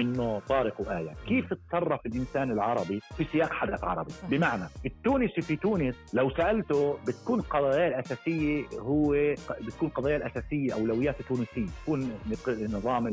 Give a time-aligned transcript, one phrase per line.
[0.00, 1.14] إنه طارق وآية.
[1.28, 7.40] كيف تصرف الإنسان العربي في سياق حدث عربي؟ بمعنى التونسي في تونس لو سألته بتكون
[7.40, 11.66] قضايا الأساسية هو بتكون قضايا الأساسية أولويات التونسية.
[11.66, 12.10] بتكون
[12.48, 13.06] النظام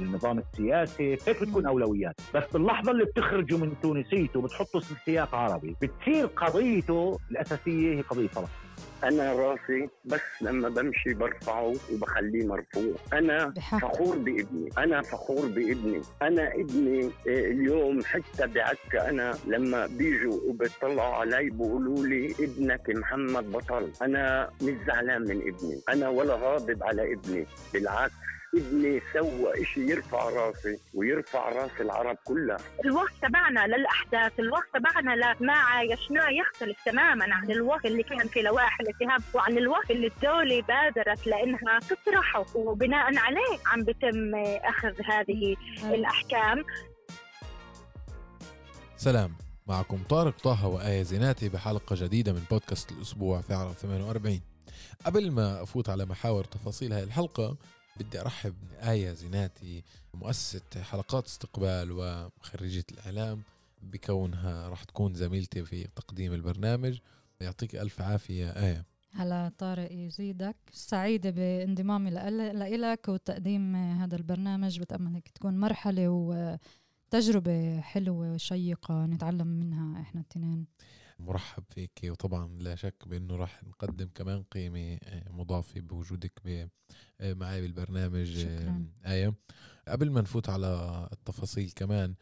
[0.00, 2.14] النظام السياسي هيك بتكون أولويات.
[2.34, 8.26] بس باللحظة اللي بتخرجه من تونسيته بتحطه في سياق عربي بتصير قضيته الأساسية هي قضية
[8.28, 8.61] فلسطين
[9.04, 12.94] أنا راسي بس لما بمشي برفعه وبخليه مرفوع.
[13.12, 13.78] أنا بحق.
[13.78, 14.68] فخور بابني.
[14.78, 16.02] أنا فخور بابني.
[16.22, 23.52] أنا ابني آه، اليوم حتى بعكا أنا لما بيجوا وبيطلعوا علي بيقولوا لي ابنك محمد
[23.52, 23.92] بطل.
[24.02, 25.80] أنا مش زعلان من ابني.
[25.88, 27.46] أنا ولا غاضب على ابني.
[27.72, 28.12] بالعكس.
[28.54, 32.58] ابني سوى شيء يرفع راسي ويرفع راس العرب كلها.
[32.84, 38.80] الوقت تبعنا للأحداث الوقت تبعنا لما عايشناه يختلف تماما عن الوقت اللي كان في لوائح
[38.80, 42.44] الاتهام وعن الوقت اللي الدولة بادرت لإنها تطرحه.
[42.54, 46.64] وبناء عليه عم بتم أخذ هذه الأحكام.
[48.96, 49.36] سلام.
[49.66, 54.40] معكم طارق طه وآية زيناتي بحلقة جديدة من بودكاست الأسبوع في عرب 48
[55.06, 57.56] قبل ما أفوت على محاور تفاصيل هذه الحلقة
[57.96, 59.82] بدي أرحب آية زيناتي
[60.14, 63.42] مؤسسة حلقات استقبال وخريجة الإعلام.
[63.82, 66.98] بكونها راح تكون زميلتي في تقديم البرنامج.
[67.40, 68.84] يعطيك ألف عافية آية.
[69.12, 70.56] هلا طارق يزيدك.
[70.72, 74.80] سعيدة بانضمامي لإلك وتقديم هذا البرنامج.
[74.80, 80.66] بتأمل هيك تكون مرحلة وتجربة حلوة وشيقة نتعلم منها إحنا التنين.
[81.18, 82.00] مرحب فيك.
[82.04, 86.32] وطبعا لا شك بأنه راح نقدم كمان قيمة آه، مضافة بوجودك
[87.24, 88.86] معي بالبرنامج شكرا.
[89.06, 89.34] آية
[89.88, 92.14] قبل ما نفوت على التفاصيل كمان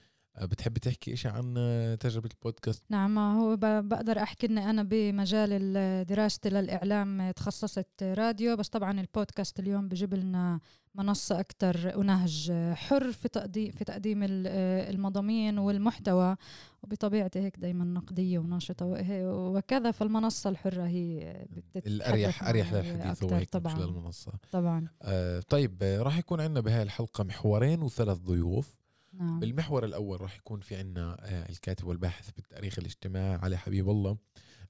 [0.42, 1.54] بتحبي تحكي إشي عن
[2.00, 5.74] تجربة البودكاست؟ نعم هو بقدر أحكي أني أنا بمجال
[6.06, 10.60] دراستي للإعلام تخصصت راديو بس طبعا البودكاست اليوم بجيب لنا
[10.94, 16.36] منصة أكثر ونهج حر في تقديم في تقديم المضامين والمحتوى
[16.82, 18.86] وبطبيعتي هيك دائما نقدية وناشطة
[19.24, 21.36] وكذا فالمنصة الحرة هي
[21.76, 23.74] الأريح أريح للحديث هو هيك طبعا.
[23.74, 24.88] خلال المنصة طبعا.
[25.02, 28.79] آه طيب راح يكون عندنا بهاي الحلقة محورين وثلاث ضيوف.
[29.20, 29.40] نعم.
[29.40, 34.16] بالمحور الأول راح يكون في عنا آه، الكاتب والباحث بالتاريخ الاجتماعي علي حبيب الله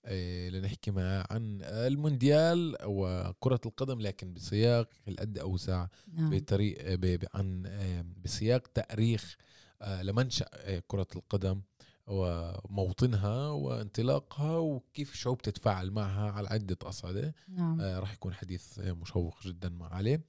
[0.04, 6.30] آه، لنحكي معه عن المونديال وكرة القدم لكن بسياق القد أوسع نعم.
[6.30, 9.36] بطريق عن آه، بسياق تاريخ
[10.02, 10.46] لمنشأ
[10.86, 11.60] كرة القدم
[12.10, 17.34] وموطنها وانطلاقها وكيف الشعوب تتفاعل معها على عدة أصعدة.
[17.48, 17.80] نعم.
[17.80, 20.20] آه راح يكون حديث مشوق جدا مع علي.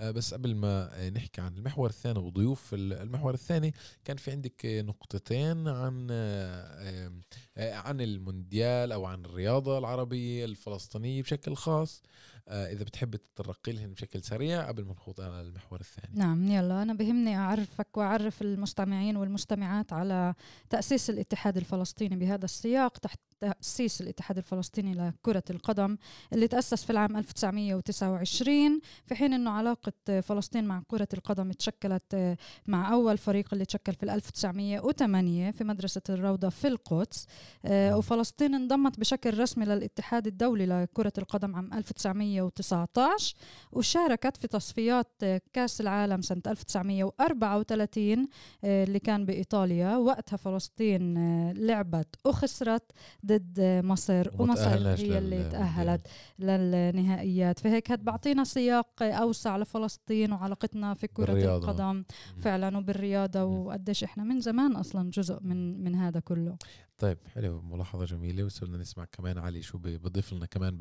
[0.00, 3.74] آه بس قبل ما نحكي عن المحور الثاني وضيوف المحور الثاني
[4.04, 7.12] كان في عندك نقطتين عن آه
[7.56, 12.02] آه عن المونديال أو عن الرياضة العربية الفلسطينية بشكل خاص.
[12.50, 16.18] آه إذا بتحب تتطرقي لهم بشكل سريع قبل ما نخوض على المحور الثاني.
[16.18, 20.34] نعم يلا أنا بهمني أعرفك وأعرف المستمعين والمستمعات على
[20.70, 25.96] تأسيس الاتحاد الفلسطيني بهذا السياق تحت تأسيس الاتحاد الفلسطيني لكرة القدم
[26.32, 32.36] اللي تأسس في العام 1929 في حين أنه علاقة فلسطين مع كرة القدم تشكلت
[32.66, 37.26] مع أول فريق اللي تشكل في 1908 في مدرسة الروضة في القدس
[37.64, 43.36] آه، وفلسطين انضمت بشكل رسمي للاتحاد الدولي لكرة القدم عام 1919
[43.72, 45.22] وشاركت في تصفيات
[45.52, 48.28] كأس العالم سنة 1934
[48.64, 49.96] آه، اللي كان بإيطاليا.
[49.96, 52.92] وقتها فلسطين آه، لعبت وخسرت
[53.30, 56.06] ضد مصر ومصر هي اللي تأهلت
[56.38, 57.58] للنهائيات.
[57.58, 61.70] فهيك هاد بعطينا سياق أوسع لفلسطين وعلاقتنا في كرة الرياضة.
[61.70, 62.04] القدم.
[62.38, 66.56] فعلا وبالرياضة وقديش إحنا من زمان أصلا جزء من من هذا كله.
[66.98, 67.60] طيب حلو.
[67.60, 70.76] ملاحظة جميلة وصرنا نسمع كمان علي شو بضيف لنا كمان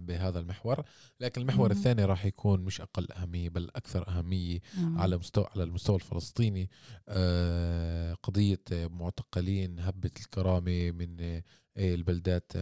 [0.00, 0.82] بهذا المحور.
[1.20, 1.78] لكن المحور مم.
[1.78, 4.98] الثاني راح يكون مش أقل أهمية بل أكثر أهمية مم.
[4.98, 6.70] على مستوى على المستوى الفلسطيني.
[7.08, 11.40] آه قضية معتقلين هبة الكرامة من
[11.76, 12.52] البلدات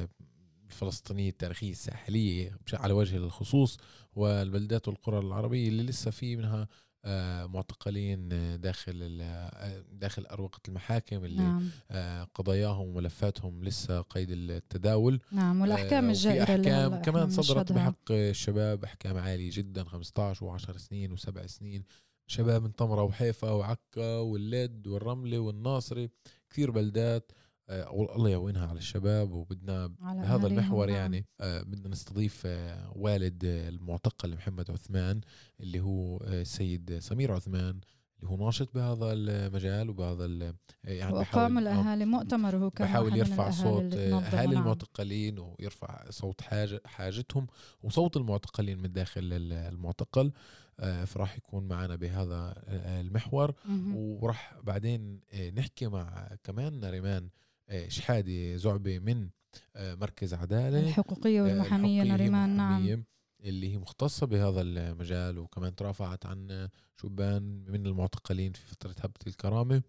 [0.73, 3.79] الفلسطينية التاريخية الساحلية على وجه الخصوص
[4.15, 6.69] والبلدات والقرى العربية اللي لسه في منها
[7.05, 8.29] آه، معتقلين
[8.61, 11.69] داخل آه، داخل أروقة المحاكم اللي نعم.
[11.91, 15.21] آه، قضاياهم وملفاتهم لسه قيد التداول.
[15.33, 21.47] نعم والأحكام الجائرة أحكام كمان صدرت بحق الشباب أحكام عالية جدا 15 و10 سنين و7
[21.47, 21.85] سنين.
[22.27, 26.11] شباب من طمرة وحيفا وعكا واللد والرملة والناصري
[26.51, 27.42] كثير بلدات آه،
[27.91, 30.97] الله يعونها على الشباب وبدنا بهذا المحور نعم.
[30.97, 35.21] يعني آه، بدنا نستضيف آه، والد المعتقل محمد عثمان
[35.61, 37.81] اللي هو السيد سمير عثمان
[38.19, 40.55] اللي هو ناشط بهذا المجال وبهذا
[40.85, 47.47] يعني وقام الأهالي مؤتمر وهو كان بحاول يرفع صوت أهالي المعتقلين ويرفع صوت حاجة حاجتهم
[47.83, 49.21] وصوت المعتقلين من داخل
[49.53, 50.33] المعتقل
[50.81, 52.55] آه، فراح يكون معنا بهذا
[53.01, 53.55] المحور.
[53.95, 57.29] وراح بعدين آه، نحكي مع كمان نريمان
[57.69, 59.29] آه، شحادي زعبي من
[59.77, 63.05] مركز عدالة الحقوقية والمحامية نريمان نعم.
[63.41, 69.83] اللي هي مختصة بهذا المجال وكمان ترافعت عن شبان من المعتقلين في فترة هبة الكرامة.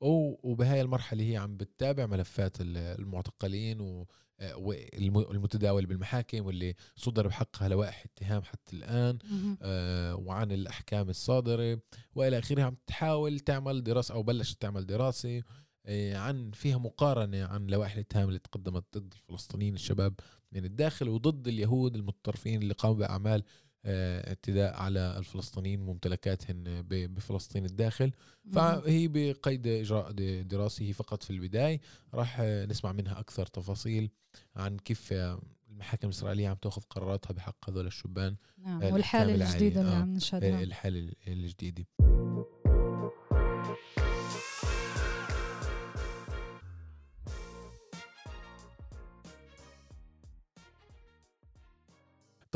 [0.00, 4.04] وبهاي المرحلة هي عم بتتابع ملفات المعتقلين
[4.56, 9.18] والمتداول بالمحاكم واللي صدر بحقها لوائح اتهام حتى الآن
[9.62, 11.80] آه وعن الأحكام الصادرة.
[12.14, 15.38] وإلى آخره عم تحاول تعمل دراسة أو بلشت تعمل دراسة.
[15.38, 15.42] آه
[15.88, 20.14] عن فيها مقارنة عن لوائح الاتهام اللي تقدمت ضد الفلسطينيين الشباب
[20.52, 23.42] من الداخل وضد اليهود المتطرفين اللي قاموا بأعمال
[23.88, 28.12] آه، اعتداء على الفلسطينيين وممتلكاتهم بفلسطين الداخل.
[28.52, 30.12] فهي بقيد إجراء
[30.42, 31.80] دراسي فقط في البداية.
[32.14, 34.10] راح نسمع منها أكثر تفاصيل
[34.56, 35.12] عن كيف
[35.70, 38.82] المحاكم الإسرائيلية عم تأخذ قراراتها بحق هذول الشبان نعم.
[38.82, 41.86] والحالة الجديدة اللي عم نشهدها آه، الحالة الجديدة.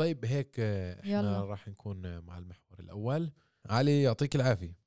[0.01, 1.41] طيب هيك إحنا يلا.
[1.45, 3.31] راح نكون مع المحور الأول.
[3.69, 4.77] علي يعطيك العافية.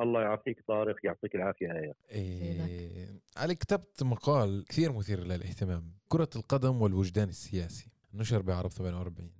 [0.00, 1.94] الله يعافيك طارق يعطيك العافية هيا.
[2.10, 7.90] إيه علي كتبت مقال كثير مثير للاهتمام كرة القدم والوجدان السياسي.
[8.14, 9.30] نشر بعرب 48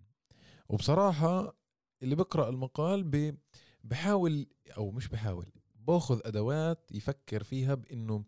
[0.69, 1.57] وبصراحة
[2.03, 3.37] اللي بقرأ المقال ب...
[3.85, 4.47] بحاول
[4.77, 8.25] أو مش بحاول باخذ أدوات يفكر فيها بأنه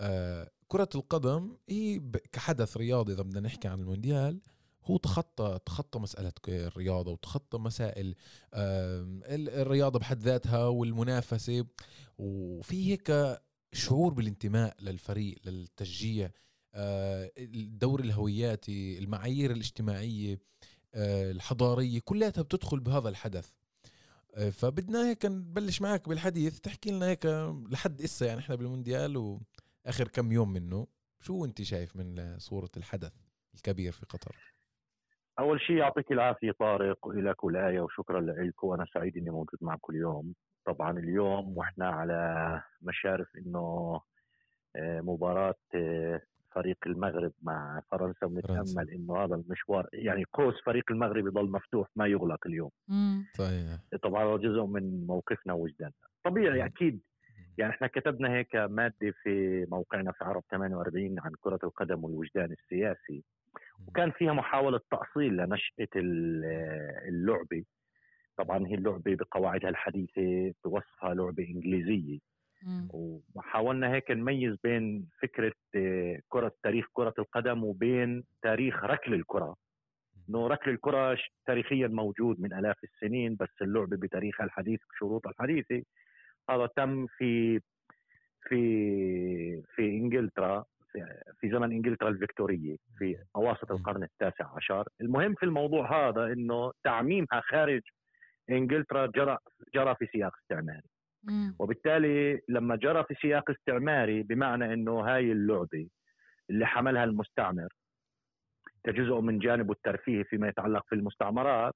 [0.00, 2.00] آه كرة القدم هي
[2.32, 4.40] كحدث رياضي إذا بدنا نحكي عن المونديال
[4.90, 8.14] هو تخطى تخطى مسألة الرياضة وتخطى مسائل
[8.54, 11.66] الرياضة بحد ذاتها والمنافسة.
[12.18, 13.40] وفي هيك
[13.72, 16.30] شعور بالانتماء للفريق للتشجيع
[16.74, 20.38] آه، الدور الهوياتي المعايير الاجتماعية
[20.94, 23.50] آه، الحضارية كلها بتدخل بهذا الحدث.
[24.34, 27.26] آه، فبدنا هيك نبلش معك بالحديث تحكي لنا هيك
[27.70, 30.86] لحد إسا يعني إحنا بالمونديال وآخر كم يوم منه.
[31.20, 33.12] شو أنت شايف من صورة الحدث
[33.54, 34.36] الكبير في قطر؟
[35.40, 40.34] أول شيء يعطيك العافية طارق والك ولايه وشكرا لك وأنا سعيد إني موجود معكم اليوم.
[40.66, 44.00] طبعا اليوم وإحنا على مشارف إنه
[44.76, 46.20] آه، مباراة آه،
[46.54, 52.06] فريق المغرب مع فرنسا ونتأمل إنه هذا المشوار يعني قوس فريق المغرب يضل مفتوح ما
[52.06, 52.70] يغلق اليوم.
[53.34, 53.78] صحيح.
[54.02, 55.92] طبعا جزء من موقفنا ووجداننا
[56.24, 57.00] طبيعي أكيد.
[57.58, 63.24] يعني إحنا كتبنا هيك مادة في موقعنا في عرب 48 عن كرة القدم والوجدان السياسي.
[63.88, 65.88] وكان فيها محاولة تأصيل لنشأة
[67.08, 67.64] اللعبة.
[68.36, 72.18] طبعا هي اللعبة بقواعدها الحديثة بوصفها لعبة إنجليزية.
[73.34, 79.56] وحاولنا هيك نميز بين فكرة آه، كرة تاريخ كرة القدم وبين تاريخ ركل الكرة.
[80.28, 85.82] إنه ركل الكرة تاريخيا موجود من آلاف السنين بس اللعبة بتاريخها الحديث بشروطها الحديثة.
[86.50, 87.60] هذا تم في
[88.48, 90.64] في في إنجلترا.
[91.40, 97.40] في زمن إنجلترا الفيكتورية في أواسط القرن التاسع عشر، المهم في الموضوع هذا إنه تعميمها
[97.50, 97.80] خارج
[98.50, 99.38] إنجلترا جرى
[99.74, 100.88] جرى في سياق استعماري.
[101.58, 105.88] وبالتالي لما جرى في سياق استعماري بمعنى إنه هاي اللعبة
[106.50, 107.68] اللي حملها المستعمر
[108.84, 111.74] كجزء من جانبه الترفيهي فيما يتعلق في المستعمرات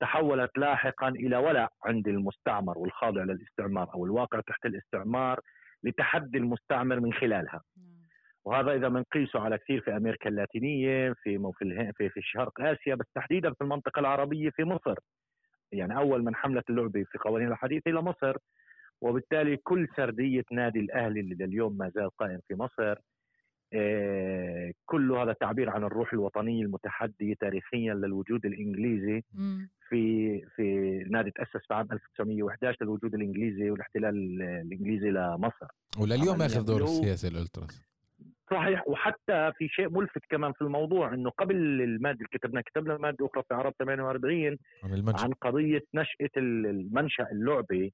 [0.00, 5.40] تحولت لاحقا إلى ولع عند المستعمر والخاضع للاستعمار أو الواقع تحت الاستعمار
[5.82, 7.60] لتحدي المستعمر من خلالها.
[8.48, 11.52] وهذا إذا بنقيسه على كثير في أمريكا اللاتينية في
[11.96, 14.94] في في شرق آسيا بس تحديدا في المنطقة العربية في مصر.
[15.72, 18.36] يعني أول من حملت اللعبة في قوانين الحديث إلى مصر.
[19.00, 22.94] وبالتالي كل سردية نادي الأهلي اللي لليوم ما زال قائم في مصر.
[23.72, 29.22] آه، كل هذا تعبير عن الروح الوطنية المتحدية تاريخيا للوجود الإنجليزي
[29.88, 35.66] في في نادي تأسس في عام 1911 للوجود الإنجليزي والإحتلال الإنجليزي لمصر.
[36.00, 37.88] ولليوم اخذ دور السياسي الألتراس.
[38.50, 38.88] صحيح.
[38.88, 43.42] وحتى في شيء ملفت كمان في الموضوع إنه قبل المادة اللي كتبنا كتبنا مادة أخرى
[43.48, 45.24] في عرب 48 عن, المنشأ.
[45.24, 47.90] عن قضية نشأة المنشأ اللعبه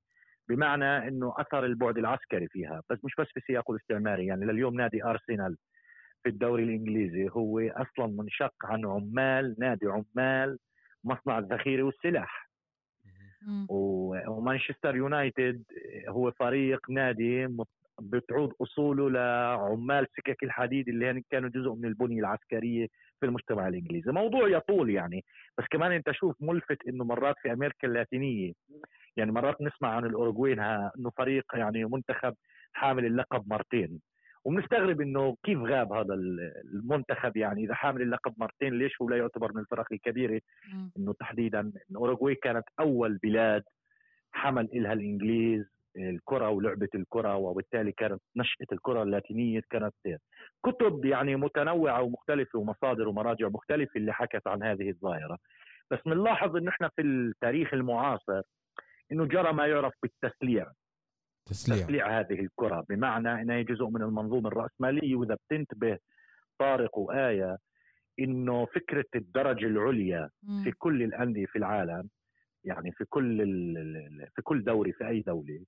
[0.48, 2.82] بمعنى إنه أثر البعد العسكري فيها.
[2.90, 5.56] بس مش بس في سياقه الاستعماري يعني لليوم نادي أرسنال
[6.22, 10.58] في الدوري الإنجليزي هو أصلا منشق عن عمال نادي عمال
[11.04, 12.50] مصنع الذخيرة والسلاح.
[13.68, 15.62] ومانشستر يونايتد
[16.08, 17.46] هو فريق نادي
[18.00, 22.86] بتعود أصوله لعمال سكك الحديد اللي هن كانوا جزء من البنية العسكرية
[23.20, 25.24] في المجتمع الإنجليزي، موضوع يطول يعني
[25.58, 28.52] بس كمان أنت شوف ملفت إنه مرات في أمريكا اللاتينية
[29.16, 32.34] يعني مرات نسمع عن الأوروغواي إنه فريق يعني منتخب
[32.72, 34.00] حامل اللقب مرتين.
[34.44, 36.14] وبنستغرب إنه كيف غاب هذا
[36.74, 40.40] المنتخب يعني إذا حامل اللقب مرتين ليش هو لا يعتبر من الفرق الكبيرة؟
[40.98, 43.62] إنه تحديدا الأوروغواي كانت أول بلاد
[44.32, 49.94] حمل إلها الإنجليز الكرة ولعبة الكرة وبالتالي كانت نشأة الكرة اللاتينية كانت
[50.66, 55.38] كتب يعني متنوعة ومختلفة ومصادر ومراجع مختلفة اللي حكت عن هذه الظاهرة.
[55.90, 58.42] بس بنلاحظ إن إحنا في التاريخ المعاصر
[59.12, 60.66] إنه جرى ما يعرف بالتسليع.
[61.46, 65.98] تسليع, تسليع هذه الكرة بمعنى انها جزء من المنظومة الرأسمالية وإذا بتنتبه
[66.58, 67.58] طارق وآية
[68.18, 70.30] إنه فكرة الدرجة العليا
[70.64, 72.08] في كل الأندية في العالم
[72.64, 73.36] يعني في كل
[74.36, 75.64] في كل دوري في أي دوله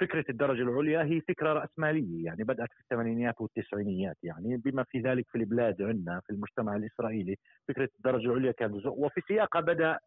[0.00, 5.26] فكرة الدرجة العليا هي فكرة رأسمالية يعني بدأت في الثمانينيات والتسعينيات يعني بما في ذلك
[5.28, 7.36] في البلاد عندنا في المجتمع الإسرائيلي
[7.68, 9.98] فكرة الدرجة العليا كانت جزء وفي سياقها بدأ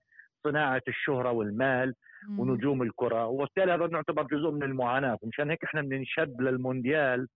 [0.44, 1.94] صناعة الشهرة والمال
[2.40, 7.28] ونجوم الكرة وبالتالي هذا نعتبر جزء من المعاناة ومشان هيك إحنا بننشد للمونديال.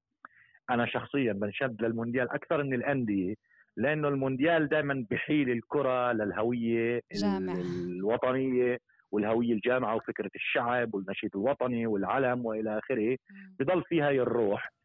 [0.70, 3.36] أنا شخصيا بنشد للمونديال أكثر من الأندية
[3.78, 7.54] لأنه المونديال دائما بحيل الكرة للهوية جامع.
[7.54, 8.78] الوطنية.
[9.16, 13.18] والهوية الجامعة وفكرة الشعب والنشيد الوطني والعلم وإلى آخره
[13.60, 14.76] بضل فيها هي الروح.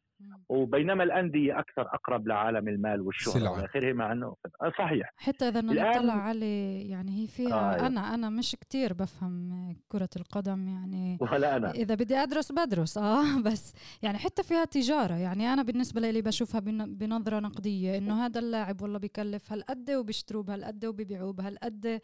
[0.48, 4.36] وبينما الأندية أكثر أقرب لعالم المال والشهرة وإلى آخره مع إنه
[4.78, 5.12] صحيح.
[5.16, 9.50] حتى إذا نطلع عليه يعني هي فيها آه أنا أنا مش كتير بفهم
[9.88, 11.70] كرة القدم يعني ولا أنا.
[11.70, 15.14] إذا بدي أدرس بدرس آه بس يعني حتى فيها تجارة.
[15.14, 20.84] يعني أنا بالنسبة لي بشوفها بنظرة نقدية إنه هذا اللاعب والله بكلف هالقد وبيشتروه بهالقد
[20.84, 22.00] وبيبيعوه بهالقد.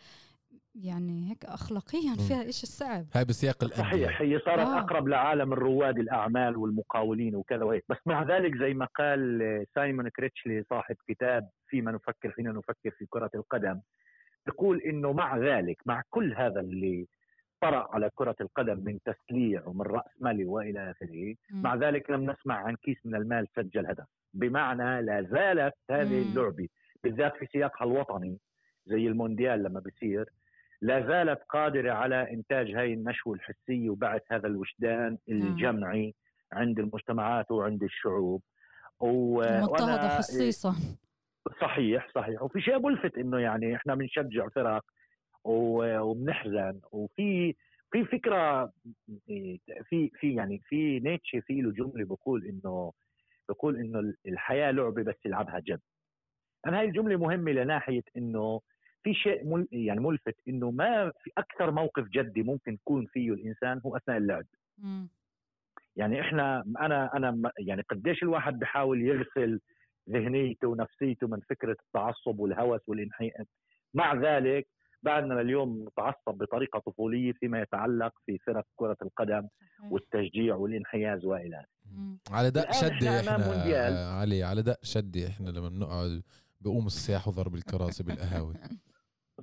[0.84, 4.78] يعني هيك اخلاقيا فيها إيش الصعب هاي بسياق صحيح هي صارت آه.
[4.78, 7.84] أقرب لعالم الرواد الأعمال والمقاولين وكذا وهيك.
[7.88, 13.06] بس مع ذلك زي ما قال سايمون كريتشلي صاحب كتاب فيما نفكر حين نفكر في
[13.10, 13.80] كرة القدم
[14.48, 17.06] يقول إنه مع ذلك مع كل هذا اللي
[17.60, 22.54] طرأ على كرة القدم من تسليع ومن رأس مالي وإلى آخره مع ذلك لم نسمع
[22.54, 24.06] عن كيس من المال سجل هدف.
[24.34, 26.68] بمعنى لا زالت هذه اللعبة
[27.04, 28.38] بالذات في سياقها الوطني
[28.86, 30.28] زي المونديال لما بيصير
[30.82, 36.14] لا زالت قادرة على إنتاج هاي النشوة الحسية وبعث هذا الوجدان الجمعي
[36.52, 38.42] عند المجتمعات وعند الشعوب.
[39.02, 40.74] مضطهدة خصيصا.
[41.60, 42.42] صحيح صحيح.
[42.42, 44.84] وفي شيء ملفت إنه يعني إحنا بنشجع فرق
[45.44, 46.80] وبنحزن.
[46.92, 47.54] وفي
[47.92, 48.72] في فكرة
[49.26, 49.60] في
[50.20, 52.92] في يعني في نيتشه في له جملة بقول انه
[53.48, 55.80] بقول إنه الحياة لعبة بس يلعبها جد.
[56.66, 58.60] أنا هاي الجملة مهمة لناحية إنه
[59.02, 63.80] في شيء مل يعني ملفت إنه ما في أكثر موقف جدي ممكن يكون فيه الإنسان
[63.86, 64.44] هو أثناء اللعب.
[64.78, 65.06] م.
[65.96, 69.60] يعني إحنا أنا أنا يعني قديش الواحد بحاول يغسل
[70.10, 73.44] ذهنيته ونفسيته من فكرة التعصب والهوس والانحياء
[73.94, 74.66] مع ذلك
[75.02, 79.48] بعدنا اليوم نتعصب بطريقة طفولية فيما يتعلق في فرق كرة القدم
[79.90, 81.64] والتشجيع والإنحياز وإلى
[82.30, 86.22] على دق شدي إحنا, إحنا علي على دق شدي إحنا لما بنقعد
[86.60, 88.54] بقوم السياح وضرب الكراسي بالقهاوي.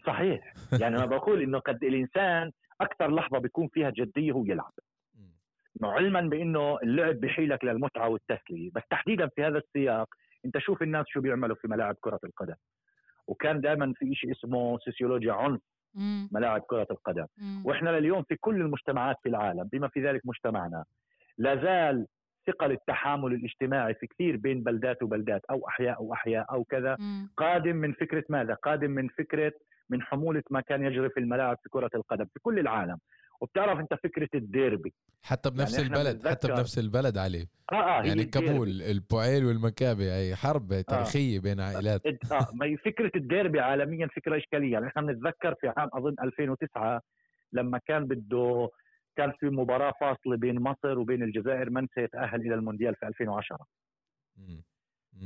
[0.06, 0.54] صحيح.
[0.82, 2.52] يعني أنا بقول إنه قد الإنسان
[2.82, 4.74] أكثر لحظة بيكون فيها جدية هو يلعب.
[5.84, 8.72] علما بإنه اللعب بحيلك للمتعة والتسلية.
[8.76, 10.10] بس تحديدا في هذا السياق
[10.46, 12.56] أنت شوف الناس شو بيعملوا في ملاعب كرة القدم.
[13.28, 15.62] وكان دائما في شيء اسمه سوسيولوجيا عنف
[16.32, 17.26] ملاعب كرة القدم.
[17.64, 20.86] وإحنا لليوم في كل المجتمعات في العالم بما في ذلك مجتمعنا
[21.38, 22.08] لا زال
[22.48, 26.98] ثقل التحامل الاجتماعي في كثير بين بلدات وبلدات أو أحياء وأحياء أو كذا.
[27.38, 29.54] قادم من فكرة ماذا؟ قادم من فكرة
[29.90, 32.98] من حمولة ما كان يجري في الملاعب في كرة القدم في كل العالم.
[33.42, 34.94] وبتعرف أنت فكرة الديربي.
[35.24, 40.36] حتى بنفس يعني البلد حتى بنفس البلد عليه آه آه يعني كابول البوعيل والمكابي هي
[40.36, 44.74] حرب تاريخية آه بين عائلات آه ما هي فكرة الديربي عالميا فكرة إشكالية.
[44.74, 47.02] يعني إحنا بنتذكر في عام أظن 2009
[47.54, 48.70] لما كان بده
[49.16, 53.66] كان في مباراة فاصلة بين مصر وبين الجزائر من سيتأهل إلى المونديال في 2010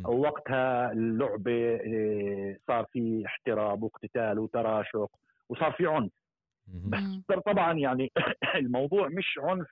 [0.06, 5.12] ووقتها اللعبة آه، صار في احتراب واقتتال وتراشق
[5.50, 6.12] وصار في عنف.
[7.30, 8.12] بس طبعا يعني
[8.56, 9.68] الموضوع مش عنف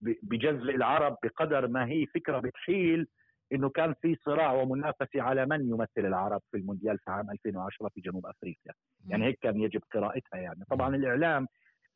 [0.00, 3.06] بجزء العرب بقدر ما هي فكرة بتحيل
[3.52, 8.00] إنه كان في صراع ومنافسة على من يمثل العرب في المونديال في عام 2010 في
[8.00, 8.72] جنوب أفريقيا.
[9.06, 10.64] يعني هيك كان يجب قراءتها يعني.
[10.70, 11.46] طبعا الإعلام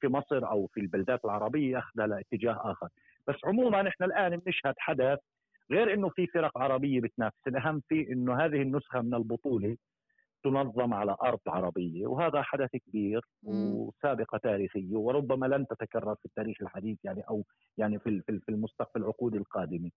[0.02, 2.88] في مصر أو في البلدات العربية اخذها لاتجاه آخر.
[3.28, 5.18] بس عموما إحنا الآن بنشهد حدث
[5.70, 7.36] غير إنه في فرق عربية بتنافس.
[7.46, 9.76] الأهم في إنه هذه النسخة من البطولة
[10.44, 16.98] تنظم على أرض عربية وهذا حدث كبير وسابقة تاريخية وربما لن تتكرر في التاريخ الحديث
[17.04, 17.44] يعني أو
[17.78, 19.90] يعني في في المستقبل العقود القادمة.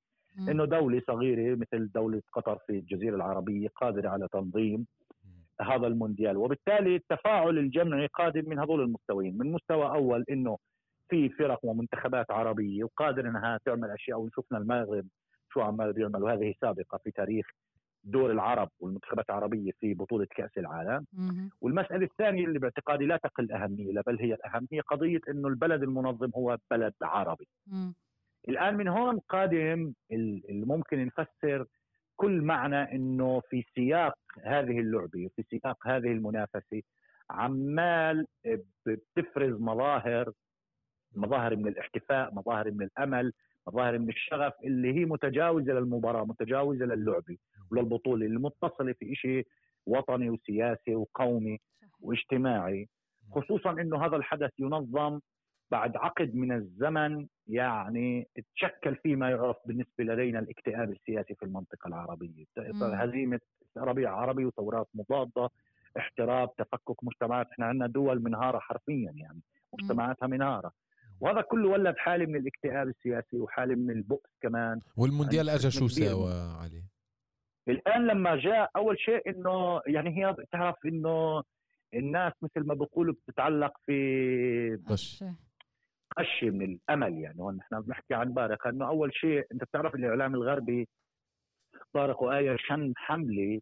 [0.49, 4.87] إنه دولة صغيرة مثل دولة قطر في الجزيرة العربية قادرة على تنظيم
[5.61, 6.37] هذا المونديال.
[6.37, 10.57] وبالتالي التفاعل الجمعي قادم من هذول المستويين من مستوى أول إنه
[11.09, 14.19] في فرق ومنتخبات عربية وقادر إنها تعمل أشياء.
[14.19, 15.05] وشفنا المغرب
[15.53, 17.45] شو عمال بيعمل وهذه سابقة في تاريخ
[18.03, 21.05] دور العرب والمنتخبات العربية في بطولة كأس العالم.
[21.61, 26.31] والمسألة الثانية اللي باعتقادي لا تقل أهمية بل هي الأهم هي قضية إنه البلد المنظم
[26.35, 27.47] هو بلد عربي.
[28.49, 31.65] الآن من هون قادم اللي ممكن نفسر
[32.15, 36.81] كل معنى إنه في سياق هذه اللعبة وفي سياق هذه المنافسة
[37.29, 38.27] عمال
[38.85, 40.31] بتفرز مظاهر
[41.15, 43.33] مظاهر من الاحتفاء مظاهر من الأمل
[43.67, 47.37] مظاهر من الشغف اللي هي متجاوزة للمباراة متجاوزة للعبه
[47.71, 49.47] وللبطولة اللي متصله في شيء
[49.85, 51.59] وطني وسياسي وقومي
[52.01, 52.89] واجتماعي
[53.31, 55.19] خصوصا إنه هذا الحدث ينظم
[55.71, 61.87] بعد عقد من الزمن يعني تشكل فيه ما يعرف بالنسبة لدينا الاكتئاب السياسي في المنطقة
[61.87, 62.45] العربية.
[62.81, 63.39] هزيمة
[63.77, 65.49] ربيع عربي وثورات مضادة
[65.97, 67.47] احتراب تفكك مجتمعات.
[67.51, 69.41] إحنا عندنا دول منهارة حرفيا يعني
[69.73, 70.71] مجتمعاتها منهارة.
[71.19, 74.81] وهذا كله ولد حاله من الاكتئاب السياسي وحاله من البؤس كمان.
[74.97, 76.83] والمونديال اجى شو ساوى علي؟
[77.67, 81.43] الآن لما جاء أول شيء إنه يعني هي بتعرف إنه
[81.93, 85.23] الناس مثل ما بقولوا بتتعلق في قش
[86.17, 90.35] قش من الأمل يعني هون نحن بنحكي عن بارق إنه أول شيء أنت بتعرف الإعلام
[90.35, 90.87] الغربي
[91.93, 93.61] طارق وآية شن حملة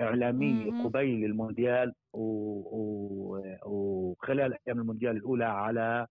[0.00, 1.92] إعلامية قبيل المونديال
[3.64, 6.06] وخلال أيام المونديال الأولى على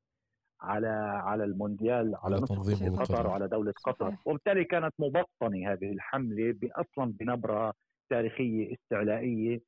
[0.62, 0.88] على
[1.24, 4.16] على المونديال على نصف قطر وعلى دولة قطر.
[4.26, 7.74] وبالتالي كانت مبطنة هذه الحملة أصلا بنبرة
[8.10, 9.60] تاريخية استعلائية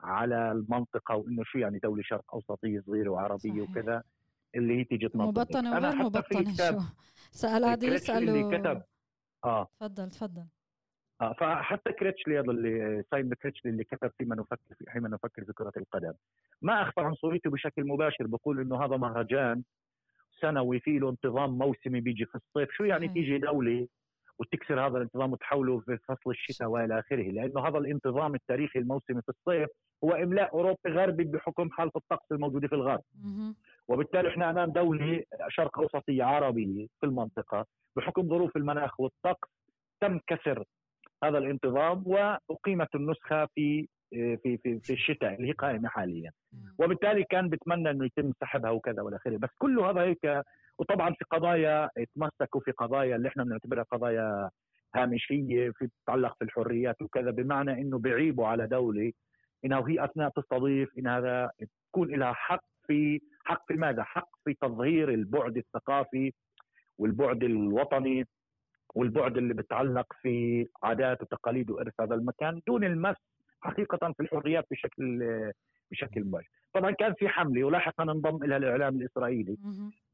[0.00, 3.70] على المنطقة وإنه شو يعني دولة شرق أوسطية صغيرة وعربية صحيح.
[3.70, 4.02] وكذا.
[4.54, 6.80] اللي هي تيجي تنظم مبطنه وغير مبطنه شو؟
[7.30, 8.82] سأل هذا يساله اللي كتب.
[9.44, 9.68] آه.
[9.80, 10.44] تفضل تفضل.
[11.20, 15.52] آه فحتى كريتشلي هذا اللي سايمون كريتشلي اللي كتب فيما نفكر في حين نفكر في
[15.52, 16.12] كرة القدم.
[16.62, 19.62] ما أخفى عنصريته بشكل مباشر بقول إنه هذا مهرجان
[20.40, 22.70] سنوي في له انتظام موسمي بيجي في الصيف.
[22.72, 23.88] شو يعني تيجي دولة
[24.38, 29.28] وتكسر هذا الانتظام وتحوله في فصل الشتاء وإلى آخره؟ لأنه هذا الانتظام التاريخي الموسمي في
[29.28, 29.68] الصيف
[30.04, 33.02] هو إملاء أوروبي غربي بحكم حالة الطقس الموجودة في الغرب.
[33.88, 37.66] وبالتالي إحنا أمام دولة شرق أوسطية عربية في المنطقة
[37.96, 39.48] بحكم ظروف المناخ والطقس
[40.00, 40.64] تم كسر
[41.24, 46.30] هذا الانتظام وأقيمت النسخة في في في في الشتاء اللي هي قائمة حاليا.
[46.78, 49.36] وبالتالي كان بتمنى إنه يتم سحبها وكذا والى آخره.
[49.36, 50.42] بس كله هذا هيك
[50.78, 54.50] وطبعا في قضايا تمسكوا في قضايا اللي إحنا بنعتبرها قضايا
[54.94, 59.12] هامشية في تتعلق في الحريات وكذا بمعنى إنه بيعيبوا على دولة
[59.64, 61.50] إنها هي أثناء تستضيف إن هذا
[61.92, 66.32] تكون لها حق في حق في ماذا؟ حق في تظهير البعد الثقافي
[66.98, 68.26] والبعد الوطني
[68.94, 73.16] والبعد اللي بتعلق في عادات وتقاليد وإرث هذا المكان دون المس
[73.60, 75.18] حقيقة في الحريات بشكل
[75.90, 76.48] بشكل مباشر.
[76.74, 79.56] طبعا كان في حملة ولاحقا انضم إلى الإعلام الإسرائيلي.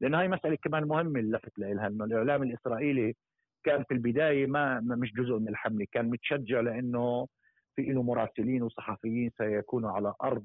[0.01, 3.15] لأن هاي مسألة كمان مهمة اللي لفت لها إنه الإعلام الإسرائيلي
[3.63, 7.27] كان في البداية ما مش جزء من الحملة كان متشجع لأنه
[7.75, 10.43] في له مراسلين وصحفيين سيكونوا على أرض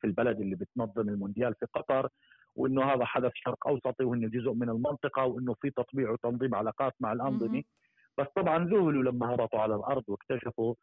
[0.00, 2.08] في البلد اللي بتنظم المونديال في قطر
[2.56, 7.12] وإنه هذا حدث شرق اوسطي وإنه جزء من المنطقة وإنه في تطبيع وتنظيم علاقات مع
[7.12, 7.62] الأنظمة.
[8.18, 10.74] بس طبعا ذهلوا لما هبطوا على الأرض واكتشفوا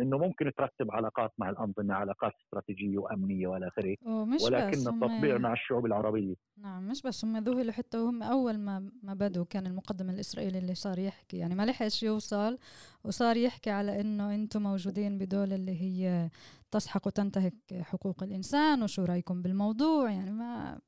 [0.00, 3.96] إنه ممكن ترتب علاقات مع الأنظمة علاقات استراتيجية وأمنية وإلى آخره.
[4.44, 6.34] ولكن التطبيع مع الشعوب العربية.
[6.58, 10.74] نعم مش بس هم ذهلوا حتى هم أول ما ما بدوا كان المقدم الإسرائيلي اللي
[10.74, 11.36] صار يحكي.
[11.36, 12.58] يعني ما لحقش يوصل
[13.04, 16.28] وصار يحكي على إنه أنتم موجودين بدول اللي هي
[16.70, 20.78] تسحق وتنتهك حقوق الإنسان وشو رأيكم بالموضوع؟ يعني ما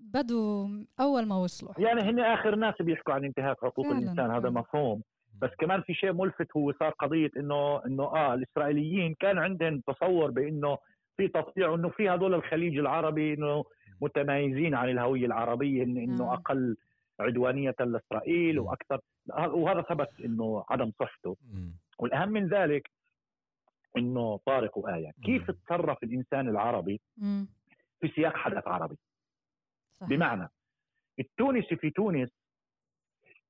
[0.00, 0.68] بدوا
[1.00, 1.72] أول ما وصلوا.
[1.78, 5.02] يعني هن آخر ناس بيحكوا عن انتهاك حقوق الإنسان هذا مفهوم.
[5.42, 10.30] بس كمان في شيء ملفت هو صار قضية إنه إنه آه الإسرائيليين كان عندهم تصور
[10.30, 10.78] بإنه
[11.16, 13.64] في تطبيع انه في هذول الخليج العربي إنه
[14.00, 16.32] متميزين عن الهوية العربية إنه.
[16.32, 16.76] أقل
[17.20, 19.00] عدوانية لإسرائيل وأكثر.
[19.36, 21.36] وهذا ثبت إنه عدم صحته.
[21.98, 22.90] والأهم من ذلك
[23.96, 25.10] إنه طارق وآية.
[25.24, 27.00] كيف تصرف الإنسان العربي
[28.00, 28.96] في سياق حدث عربي؟
[30.00, 30.08] صحيح.
[30.10, 30.48] بمعنى
[31.18, 32.28] التونسي في تونس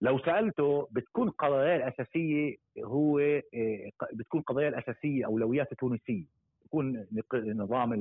[0.01, 6.25] لو سألته بتكون قضايا الأساسية هو آه، بتكون قضايا الأساسية اولويات التونسية.
[6.63, 7.93] بتكون نظام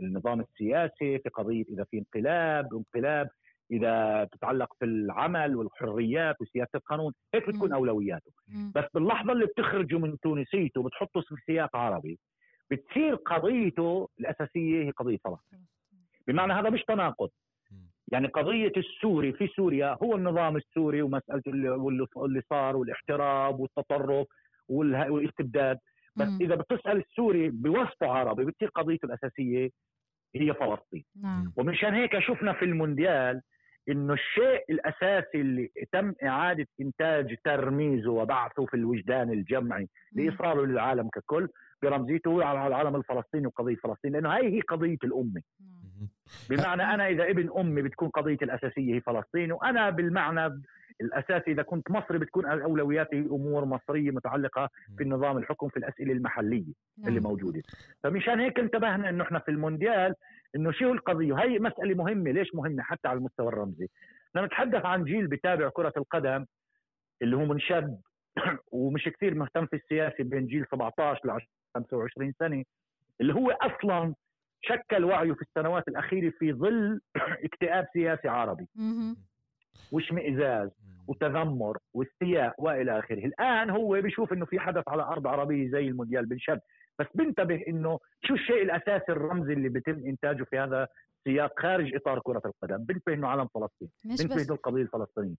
[0.00, 3.28] النظام السياسي في قضية إذا في انقلاب انقلاب
[3.70, 8.32] إذا تتعلق في العمل والحريات وسياسة القانون هيك بتكون أولوياته.
[8.74, 12.18] بس باللحظة اللي بتخرجه من تونسيته وبتحطه في سياق عربي
[12.70, 15.66] بتصير قضيته الأساسية هي قضية فلسطين.
[16.28, 17.30] بمعنى هذا مش تناقض.
[18.12, 21.42] يعني قضية السوري في سوريا هو النظام السوري ومسألة
[22.16, 24.26] اللي صار والاحتراب والتطرف
[24.68, 25.78] والاستبداد.
[26.16, 29.70] بس إذا بتسأل السوري بوصفه عربي بتصير قضيته الأساسية
[30.34, 31.04] هي فلسطين.
[31.22, 31.52] نعم.
[31.56, 33.42] ومشان هيك شفنا في المونديال
[33.88, 41.48] إنه الشيء الأساسي اللي تم إعادة إنتاج ترميزه وبعثه في الوجدان الجمعي لايصاله للعالم ككل
[41.82, 45.42] برمزيته هو على العالم الفلسطيني وقضية فلسطين لأنه هي هي قضية الأمة.
[46.50, 50.62] بمعنى أنا إذا ابن أمي بتكون قضيتي الأساسية هي فلسطين وأنا بالمعنى
[51.00, 56.72] الأساسي إذا كنت مصري بتكون أولوياتي أمور مصرية متعلقة في النظام الحكم في الأسئلة المحلية
[56.98, 57.08] نعم.
[57.08, 57.62] اللي موجودة.
[58.02, 60.14] فمشان هيك انتبهنا إنه إحنا في المونديال
[60.56, 62.30] إنه شو القضية؟ وهي مسألة مهمة.
[62.30, 63.88] ليش مهمة؟ حتى على المستوى الرمزي.
[64.36, 66.46] نتحدث عن جيل بتابع كرة القدم
[67.22, 68.00] اللي هو منشد
[68.72, 71.40] ومش كثير مهتم في السياسة بين جيل 17 ل
[71.74, 72.64] 25 سنة
[73.20, 74.14] اللي هو أصلا
[74.62, 77.00] شكل وعيه في السنوات الاخيره في ظل
[77.46, 78.68] اكتئاب سياسي عربي.
[79.92, 80.70] واشمئزاز
[81.08, 86.26] وتذمر واستياء وإلى آخره، الآن هو بيشوف إنه في حدث على أرض عربية زي المونديال
[86.26, 86.60] بنشد،
[86.98, 90.88] بس بنتبه إنه شو الشيء الأساسي الرمزي اللي بيتم إنتاجه في هذا
[91.26, 95.34] السياق خارج إطار كرة القدم، بنتبه انه علم فلسطين، بنتبه القضية الفلسطينيه.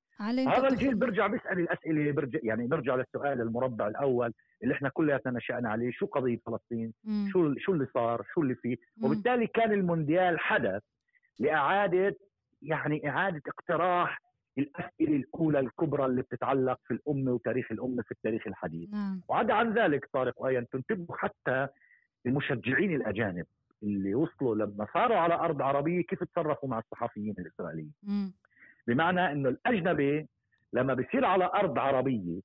[0.47, 5.69] هذا الجيل بيرجع بيسأل الأسئلة برجع يعني بيرجع للسؤال المربع الأول اللي إحنا كلياتنا نشأنا
[5.69, 7.29] عليه، شو قضية فلسطين؟ مم.
[7.31, 10.81] شو شو اللي صار؟ شو اللي فيه؟ وبالتالي كان المونديال حدث
[11.39, 12.15] لإعادة
[12.61, 14.21] يعني إعادة اقتراح
[14.57, 19.21] الأسئلة الأولى الكبرى اللي بتتعلق في الأمة وتاريخ الأمة في التاريخ الحديث نعم.
[19.27, 21.67] وعدا عن ذلك طارق وايا تنتبهوا حتى
[22.25, 23.45] المشجعين الأجانب
[23.83, 27.93] اللي وصلوا لما صاروا على أرض عربية كيف تصرفوا مع الصحفيين الإسرائيليين؟
[28.87, 30.27] بمعنى إنه الأجنبي
[30.73, 32.41] لما بيصير على أرض عربية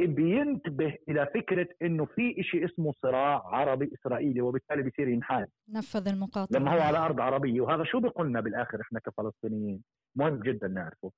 [0.00, 5.46] بينتبه إلى فكرة إنه في شيء اسمه صراع عربي إسرائيلي وبالتالي بيصير ينحاز.
[5.68, 6.60] نفذ المقاطعة.
[6.60, 9.82] لما هو على أرض عربية وهذا شو بيقولنا بالآخر إحنا كفلسطينيين؟
[10.16, 11.10] مهم جدا نعرفه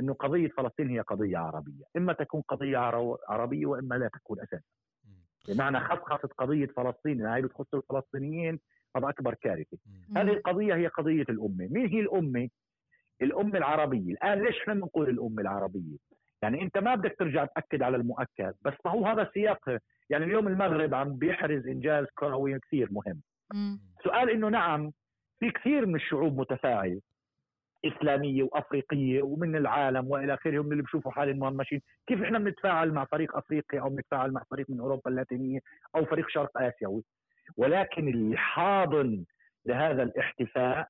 [0.00, 2.78] إنه قضية فلسطين هي قضية عربية، إما تكون قضية
[3.28, 4.62] عربية وإما لا تكون أساسا.
[5.48, 8.60] بمعنى خصخصة قضية فلسطين هاي بتخص الفلسطينيين
[8.96, 9.78] هذا أكبر كارثة.
[10.16, 12.48] هذه القضية هي قضية الأمة، مين هي الأمة؟
[13.22, 15.96] الأمة العربية، الآن ليش إحنا بنقول الأمة العربية؟
[16.42, 19.78] يعني أنت ما بدك ترجع تأكد على المؤكد، بس ما هو هذا السياق.
[20.10, 23.20] يعني اليوم المغرب عم بيحرز إنجاز كروي كثير مهم.
[24.04, 24.92] سؤال إنه نعم
[25.40, 27.00] في كثير من الشعوب متفاعل
[27.84, 33.04] إسلامية وأفريقية ومن العالم وإلى آخره من اللي بشوفوا حالهم مهمشين، كيف إحنا بنتفاعل مع
[33.04, 35.60] فريق أفريقي أو بنتفاعل مع فريق من أوروبا اللاتينية
[35.96, 37.02] أو فريق شرق آسيوي؟
[37.56, 39.24] ولكن اللي حاضن
[39.66, 40.88] لهذا الاحتفاء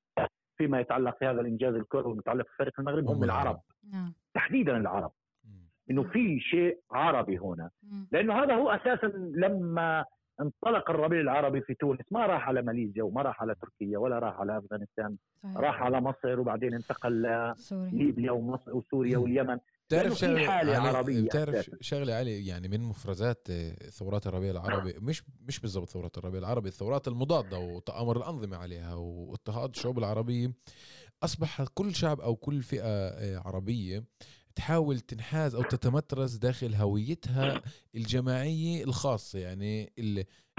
[0.57, 3.59] فيما يتعلق في هذا الإنجاز الكروي المتعلق في فريق المغرب هم العرب.
[3.93, 4.13] نعم.
[4.33, 5.11] تحديدا العرب.
[5.91, 7.69] إنه في شيء عربي هنا.
[8.11, 10.05] لأنه هذا هو أساسا لما
[10.41, 14.39] انطلق الربيع العربي في تونس ما راح على ماليزيا وما راح على تركيا ولا راح
[14.39, 15.17] على أفغانستان.
[15.43, 15.57] صحيح.
[15.57, 17.11] راح على مصر وبعدين انتقل
[17.71, 19.57] لليبيا ومصر وسوريا واليمن.
[19.89, 23.47] بتعرف شغلة حالة عربية بتعرف شغلة علي يعني من مفرزات
[23.89, 29.69] ثورات الربيع العربي مش مش بالضبط ثورات الربيع العربي الثورات المضادة وتآمر الأنظمة عليها واضطهاد
[29.69, 30.53] الشعوب العربيه
[31.23, 34.03] أصبح كل شعب أو كل فئة آه، عربية
[34.55, 37.61] تحاول تنحاز أو تتمترس داخل هويتها
[37.95, 39.93] الجماعية الخاصة يعني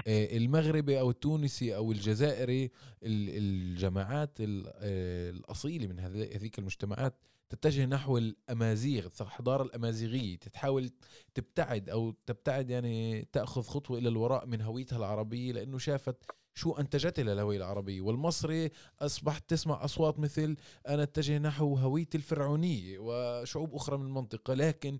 [0.07, 2.71] آه، المغربي أو التونسي أو الجزائري
[3.03, 7.15] الجماعات آه، الأصيلة من هذيك المجتمعات
[7.51, 10.91] تتجه نحو الأمازيغ الحضاره الأمازيغية تحاول
[11.33, 16.15] تبتعد أو تبتعد يعني تأخذ خطوة إلى الوراء من هويتها العربية لأنه شافت
[16.55, 18.01] شو أنتجت لها الهوية العربية.
[18.01, 24.53] والمصري أصبحت تسمع أصوات مثل أنا أتجه نحو هويتي الفرعونية وشعوب أخرى من المنطقة.
[24.53, 24.99] لكن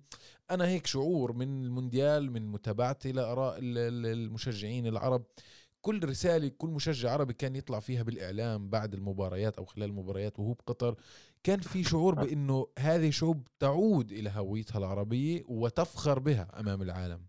[0.51, 5.23] أنا هيك شعور من المونديال من متابعتي لآراء المشجعين العرب.
[5.81, 10.53] كل رسالة كل مشجع عربي كان يطلع فيها بالإعلام بعد المباريات أو خلال المباريات وهو
[10.53, 10.95] بقطر.
[11.43, 17.19] كان في شعور بأنه هذه شعوب تعود إلى هويتها العربية وتفخر بها أمام العالم.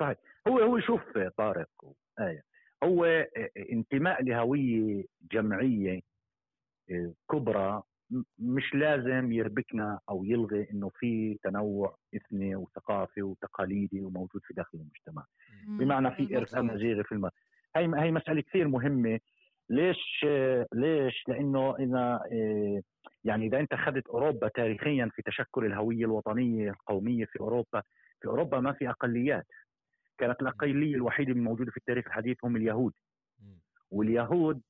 [0.00, 0.16] صحيح.
[0.48, 1.00] هو هو شوف
[1.36, 1.68] طارق
[2.20, 2.42] آية.
[2.84, 3.04] هو
[3.72, 6.00] انتماء لهوية جمعية
[7.30, 7.82] كبرى
[8.38, 15.24] مش لازم يربكنا أو يلغي إنه في تنوع إثني وثقافي وتقاليدي وموجود في داخل المجتمع.
[15.66, 17.30] بمعنى في إرث امازيغي في الم...
[17.76, 19.20] هي هي مسألة كثير مهمة.
[19.70, 20.26] ليش
[20.72, 22.20] ليش؟ لأنه إذا
[23.24, 27.82] يعني إذا أنت اخذت أوروبا تاريخيا في تشكل الهوية الوطنية القومية في أوروبا
[28.20, 29.46] في أوروبا ما في أقليات.
[30.18, 32.92] كانت الأقلية الوحيدة الموجودة في التاريخ الحديث هم اليهود.
[33.90, 34.62] واليهود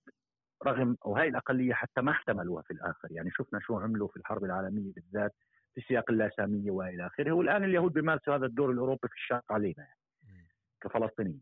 [0.66, 3.08] رغم وهي الأقلية حتى ما احتملوها في الآخر.
[3.10, 5.34] يعني شفنا شو عملوا في الحرب العالمية بالذات
[5.74, 7.32] في سياق اللاسامية وإلى آخره.
[7.32, 9.86] والآن اليهود بيمارسوا هذا الدور الأوروبي في الشاق علينا
[10.22, 10.48] يعني
[10.80, 11.40] كفلسطينيين.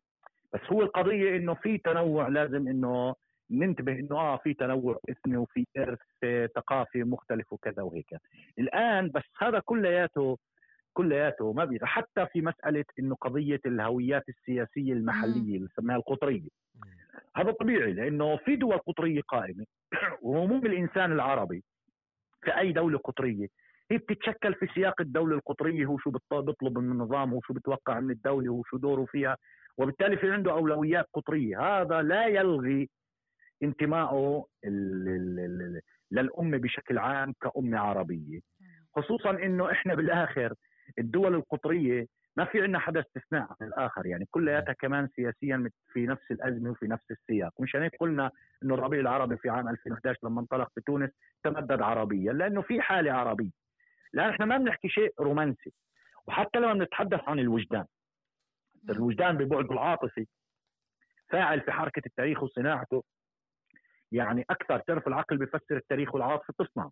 [0.55, 3.15] بس هو القضية إنه في تنوع لازم إنه
[3.51, 5.99] ننتبه إنه آه في تنوع اثني وفي إرث
[6.55, 8.17] ثقافي مختلف وكذا وهيك.
[8.59, 10.39] الآن بس هذا كلياته
[10.93, 16.49] كلياته ما بي حتى في مسألة إنه قضية الهويات السياسية المحلية اللي سميها القطرية.
[17.37, 19.65] هذا طبيعي لأنه في دول قطرية قائمة
[20.23, 21.65] وهموم الانسان العربي
[22.43, 23.47] في أي دولة قطرية
[23.91, 28.11] هي بتتشكل في سياق الدولة القطرية هو شو بيطلب من النظام هو شو بتوقع من
[28.11, 29.37] الدولة هو شو دوره فيها
[29.79, 31.61] وبالتالي في عنده أولويات قطرية.
[31.61, 32.89] هذا لا يلغي
[33.63, 34.45] انتمائه
[36.11, 38.41] للأمة بشكل عام كأمة عربية.
[38.97, 40.55] خصوصا أنه إحنا بالآخر
[40.99, 46.31] الدول القطرية ما في عندنا حدا استثناء عن الآخر يعني كلياتها كمان سياسيا في نفس
[46.31, 47.61] الأزمة وفي نفس السياق.
[47.61, 48.31] مش هيك قلنا
[48.63, 51.11] أنه الربيع العربي في عام 2011 لما انطلق في تونس
[51.45, 53.51] تمدد عربيا لأنه في حالة عربية.
[54.13, 55.73] لا إحنا ما بنحكي شيء رومانسي
[56.27, 57.85] وحتى لما بنتحدث عن الوجدان.
[58.91, 60.27] الوجدان ببعده العاطفي
[61.29, 63.05] فاعل في حركة التاريخ وصناعته
[64.13, 66.91] يعني أكثر تعرف العقل بيفسر التاريخ والعاطفه بتصنع.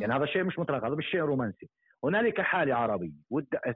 [0.00, 1.68] يعني هذا الشيء مش مطلق هذا مش شيء رومانسي
[2.04, 3.12] هنالك حالة عربية.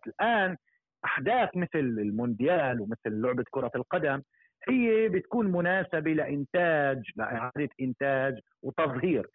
[0.07, 0.57] الآن
[1.05, 4.23] أحداث مثل المونديال ومثل لعبة كرة القدم
[4.69, 9.27] هي بتكون مناسبة لإنتاج لإعادة إنتاج وتظهير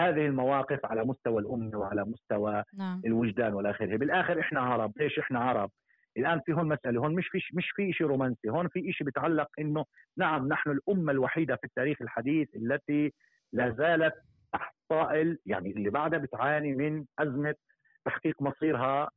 [0.00, 3.02] هذه المواقف على مستوى الأمة وعلى مستوى نعم.
[3.06, 4.92] الوجدان والاخره بالآخر إحنا عرب.
[4.96, 5.70] ليش إحنا عرب؟
[6.16, 9.48] الآن في هون مسألة هون مش في مش في شيء رومانسي هون في شيء بيتعلق
[9.58, 9.84] إنه
[10.16, 13.12] نعم نحن الأمة الوحيدة في التاريخ الحديث التي
[13.52, 14.14] لا زالت
[14.52, 17.54] تحت طائل يعني اللي بعدها بتعاني من أزمة
[18.04, 19.10] تحقيق مصيرها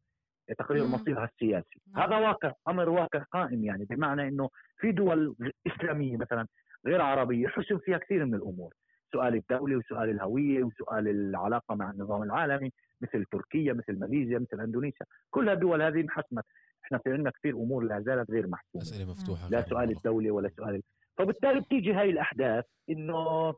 [0.58, 1.82] تقرير مصيرها السياسي.
[1.96, 2.04] نعم.
[2.04, 5.36] هذا واقع أمر واقع قائم يعني بمعنى إنه في دول
[5.68, 6.48] إسلامية مثلا
[6.86, 8.74] غير عربية حسم فيها كثير من الأمور.
[9.12, 15.06] سؤال الدولة وسؤال الهوية وسؤال العلاقة مع النظام العالمي مثل تركيا مثل ماليزيا مثل إندونيسيا.
[15.30, 16.44] كل الدول هذه انحسمت.
[16.86, 20.50] إحنا في عندنا كثير أمور لا زالت غير محسومه أسئلة مفتوحة لا سؤال الدولة ولا
[20.58, 20.82] سؤال
[21.18, 23.54] فبالتالي بتيجي هاي الأحداث إنه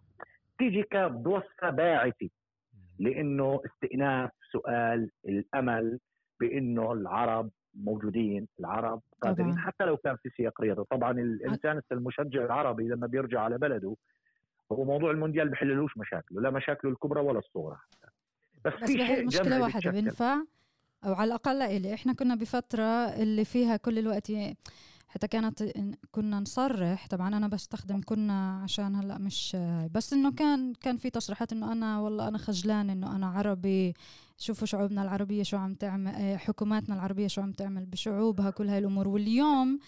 [0.56, 2.30] بتيجي كبوصه باعثة
[3.00, 6.00] لإنه استئناف سؤال الأمل
[6.40, 10.84] بإنه العرب موجودين العرب قادرين حتى لو كان في سياق رياضة.
[10.84, 13.96] طبعا الإنسان المشجع العربي لما بيرجع على بلده
[14.72, 17.78] هو موضوع المونديال بحللوش مشاكله لا مشاكله الكبرى ولا الصغرى
[18.66, 20.38] بس, بس في شيء مشكله واحدة بينفع
[21.06, 24.32] أو على الأقل لإلي إحنا كنا بفترة اللي فيها كل الوقت
[25.08, 25.63] حتى كانت
[26.12, 27.08] كنا نصرح.
[27.08, 29.58] طبعا أنا بستخدم كنا عشان هلأ مش
[29.91, 33.94] بس إنه كان كان في تصريحات إنه أنا والله أنا خجلان إنه أنا عربي.
[34.38, 39.08] شوفوا شعوبنا العربية شو عم تعمل حكوماتنا العربية شو عم تعمل بشعوبها كل هاي الأمور.
[39.08, 39.80] واليوم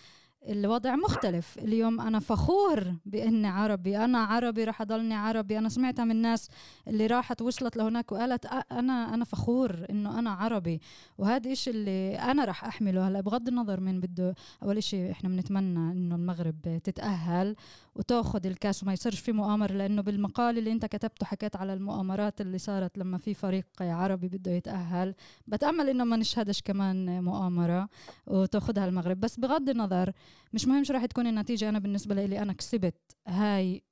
[0.47, 1.57] الوضع مختلف.
[1.57, 6.49] اليوم أنا فخور بإني عربي أنا عربي رح أضلني عربي أنا سمعتها من ناس
[6.87, 10.81] اللي راحت وصلت لهناك وقالت أنا أنا فخور إنه أنا عربي.
[11.17, 13.07] وهذا إيش اللي أنا رح أحمله.
[13.07, 17.55] هلأ بغض النظر من بده أول شيء إحنا بنتمنى إنه المغرب تتأهل
[17.95, 22.57] وتأخذ الكاس وما يصيرش في مؤامرة لأنه بالمقال اللي أنت كتبته حكيت على المؤامرات اللي
[22.57, 25.15] صارت لما في فريق عربي بده يتأهل.
[25.47, 27.89] بتأمل إنه ما نشهدش كمان مؤامرة
[28.27, 29.19] وتأخذها المغرب.
[29.19, 30.11] بس بغض النظر
[30.53, 33.17] مش مهم شو راح تكون النتيجة أنا بالنسبة لي أنا كسبت.
[33.27, 33.83] هاي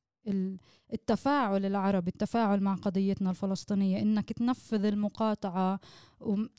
[0.94, 5.80] التفاعل العربي التفاعل مع قضيتنا الفلسطينية إنك تنفذ المقاطعة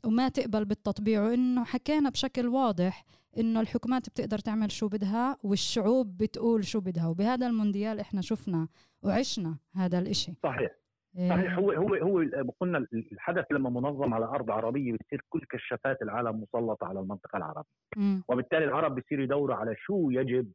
[0.05, 3.05] وما تقبل بالتطبيع وإنه حكينا بشكل واضح
[3.37, 7.07] إنه الحكومات بتقدر تعمل شو بدها والشعوب بتقول شو بدها.
[7.07, 8.67] وبهذا المونديال إحنا شفنا
[9.03, 10.33] وعشنا هذا الإشي.
[10.43, 10.86] صحيح.
[11.17, 12.25] صحيح هو هو هو
[12.59, 17.69] قلنا الحدث لما منظم على أرض عربية بتصير كل كشافات العالم مسلطة على المنطقة العربية.
[17.97, 18.21] م.
[18.27, 20.51] وبالتالي العرب بيصيروا يدوروا على شو يجب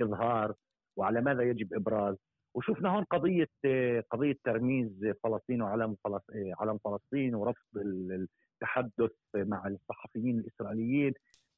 [0.00, 0.54] إظهار
[0.96, 2.16] وعلى ماذا يجب إبراز.
[2.54, 3.48] وشفنا هون قضية
[4.10, 11.12] قضية ترميز فلسطين وعلم فلسطين علم فلسطين ورفض التحدث مع الصحفيين الإسرائيليين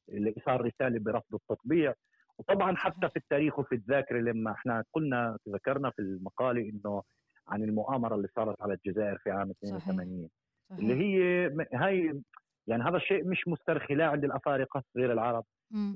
[0.07, 1.93] لإيصال رسالة برفض التطبيع.
[2.37, 7.03] وطبعا حتى في التاريخ وفي الذاكرة لما إحنا قلنا ذكرنا في المقالة إنه
[7.47, 10.29] عن المؤامرة اللي صارت على الجزائر في عام 82
[10.69, 10.79] صحيح.
[10.79, 12.21] اللي هي هاي
[12.67, 15.43] يعني هذا الشيء مش مسترخي لا عند الأفارقة غير العرب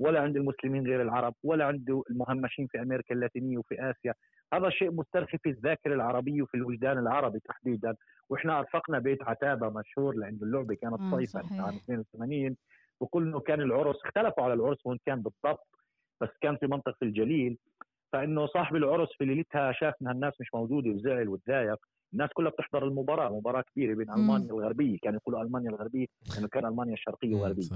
[0.00, 4.14] ولا عند المسلمين غير العرب ولا عند المهمشين في أمريكا اللاتينية وفي آسيا.
[4.52, 7.94] هذا الشيء مسترخي في الذاكرة العربية وفي الوجدان العربي تحديدا.
[8.28, 12.56] وإحنا أرفقنا بيت عتابة مشهور لأنه اللعبة كانت صيفا في عام 82
[13.00, 15.68] وقلنا كان العرس اختلفوا على العرس وين كان بالضبط
[16.20, 17.58] بس كان في منطقة الجليل.
[18.12, 21.76] فإنه صاحب العرس في ليلتها شاف إنها الناس مش موجودة وزعل وتضايق.
[22.12, 26.64] الناس كلها بتحضر المباراة مباراة كبيرة بين ألمانيا الغربيه كانوا يقولوا ألمانيا الغربية لأنه كان
[26.66, 27.66] ألمانيا الشرقية وغربيه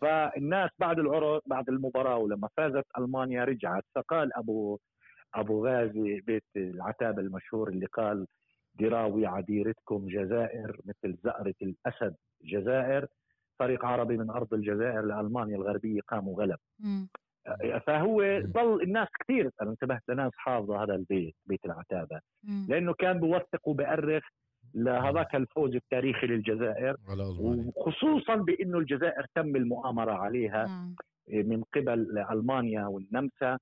[0.00, 3.84] فالناس بعد العرس بعد المباراة ولما فازت ألمانيا رجعت.
[3.94, 4.78] فقال أبو
[5.34, 8.26] أبو غازي بيت العتاب المشهور اللي قال
[8.80, 12.14] دراوي عديرتكم جزائر مثل زأرة الأسد
[12.44, 13.06] جزائر.
[13.58, 16.58] فريق عربي من أرض الجزائر لألمانيا الغربية قام وغلب
[17.86, 22.20] فهو ضل الناس كثير أنا انتبهت لناس حافظة هذا البيت بيت العتابة.
[22.68, 24.24] لأنه كان بوثق وبأرخ
[24.74, 26.96] لهذاك الفوز التاريخي للجزائر.
[27.76, 30.94] وخصوصا بإنه الجزائر تم المؤامرة عليها نعم.
[31.28, 33.58] من قبل ألمانيا والنمسا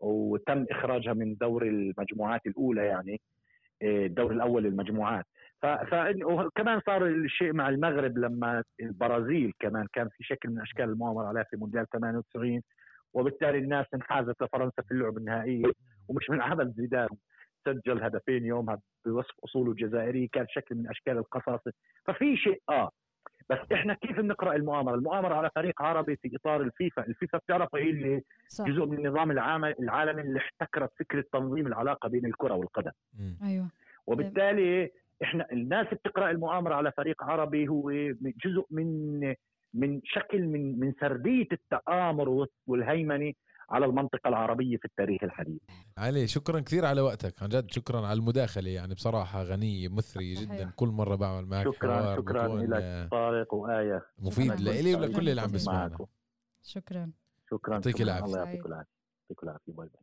[0.00, 3.20] وتم إخراجها من دور المجموعات الأولى يعني
[3.82, 5.24] الدور الأول للمجموعات.
[6.24, 11.42] وكمان صار الشيء مع المغرب لما البرازيل كمان كان في شكل من أشكال المؤامرة عليها
[11.42, 12.62] في مونديال 98
[13.14, 15.72] وبالتالي الناس انحازت لفرنسا في اللعبه النهائية
[16.08, 17.08] ومش من عمل زيدان
[17.64, 21.72] سجل هدفين يومها بوصف أصوله الجزائريه كان شكل من أشكال القصاصه
[22.04, 22.90] ففي شيء آه
[23.50, 27.90] بس إحنا كيف بنقرأ المؤامرة؟ المؤامرة على فريق عربي في إطار الفيفا، الفيفا بتعرف هي
[27.90, 28.64] اللي صح.
[28.66, 29.30] جزء من النظام
[29.80, 32.90] العالمي اللي احتكرت فكره تنظيم العلاقة بين الكرة والقدم.
[33.42, 33.68] أيوه
[34.06, 34.90] وبالتالي
[35.22, 37.90] إحنا الناس بتقرأ المؤامرة على فريق عربي هو
[38.44, 39.20] جزء من
[39.74, 43.32] من شكل من من سردية التآمر والهيمنة
[43.70, 45.60] على المنطقة العربية في التاريخ الحديث.
[45.98, 47.42] علي شكرا كثير على وقتك.
[47.42, 50.72] عن جد شكرا على المداخلة يعني بصراحة غنية مثري جدا.
[50.76, 54.06] كل مرة بعمل معك شكرا شكرا لك طارق وآية.
[54.18, 55.98] مفيد لإلي ولكل اللي عم بيسمعنا
[56.62, 57.10] شكرا.
[57.50, 58.26] شكرا يعطيك العافية.
[58.26, 58.92] الله يعطيك العافية.
[59.22, 59.72] يعطيك العافية.
[59.72, 60.02] باي باي.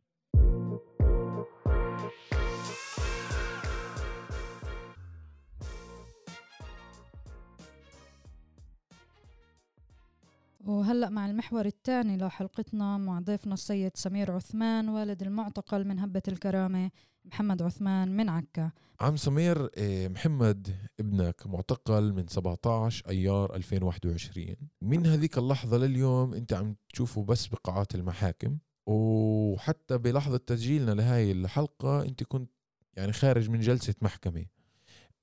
[10.70, 16.90] وهلأ مع المحور الثاني لحلقتنا مع ضيفنا السيد سمير عثمان والد المعتقل من هبة الكرامة
[17.24, 18.70] محمد عثمان من عكا.
[19.00, 26.52] عم سمير إيه، محمد ابنك معتقل من 17 أيار 2021 من هذيك اللحظة لليوم أنت
[26.52, 32.50] عم تشوفه بس بقاعات المحاكم وحتى بلحظة تسجيلنا لهاي الحلقة أنت كنت
[32.96, 34.46] يعني خارج من جلسة محكمة.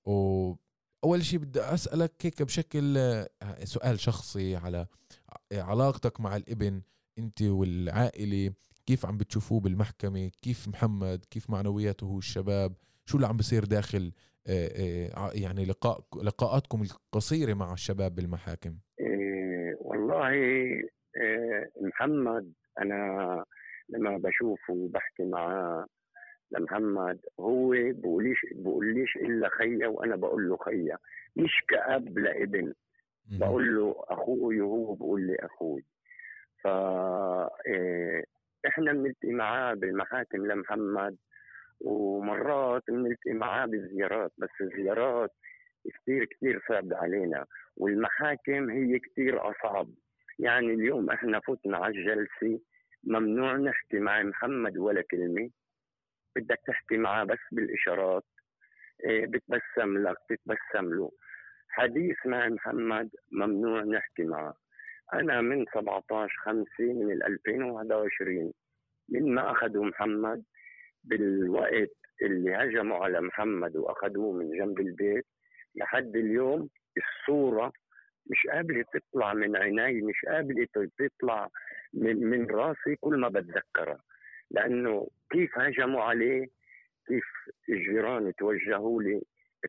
[0.06, 0.54] و
[1.08, 3.28] أول شيء بدي أسألك هيك بشكل آه،
[3.64, 4.86] سؤال شخصي على
[5.54, 6.82] علاقتك مع الابن
[7.20, 8.54] أنت والعائلة
[8.86, 12.74] كيف عم بتشوفوه بالمحكمة؟ كيف محمد؟ كيف معنوياته هو الشباب؟
[13.06, 14.12] شو اللي عم بصير داخل
[14.48, 20.82] آه، آه، يعني لقاء لقاءاتكم القصيرة مع الشباب بالمحاكم؟ إيه والله إيه
[21.82, 23.46] محمد أنا
[23.90, 25.86] لما بشوفه وبحكي معاه
[26.52, 30.98] لمحمد هو بقوليش بقوليش إلا خيا وأنا بقول له خيا
[31.36, 32.74] مش كأب لابن
[33.40, 35.84] بقول له أخوي وهو بقول لي أخوي.
[36.64, 36.68] ف
[37.68, 38.24] إيه،
[38.68, 41.18] إحنا بنلتقي معاه بالمحاكم لمحمد
[41.82, 45.32] ومرات بنلتقي معاه بالزيارات بس الزيارات
[45.94, 47.46] كثير كثير صعب علينا
[47.78, 49.88] والمحاكم هي كثير أصعب.
[50.40, 52.60] يعني اليوم إحنا فتنا على الجلسة
[53.04, 55.50] ممنوع نحكي مع محمد ولا كلمة.
[56.38, 58.24] بدك تحكي معاه بس بالإشارات.
[59.06, 61.12] إيه، بتبسم لك بتبسم له.
[61.70, 64.56] حديث مع محمد ممنوع نحكي معه.
[65.14, 68.54] أنا من 17 5 من 2021
[69.10, 70.44] من ما اخذوا محمد
[71.04, 75.26] بالوقت اللي هجموا على محمد وأخذوه من جنب البيت
[75.76, 77.72] لحد اليوم الصورة
[78.32, 80.68] مش قابلة تطلع من عيني مش قابلة
[81.00, 81.50] تطلع
[81.94, 84.00] من من راسي كل ما بتذكرها.
[84.52, 86.48] لأنه كيف هجموا عليه
[87.08, 87.26] كيف
[87.70, 89.22] الجيران توجهوا لي.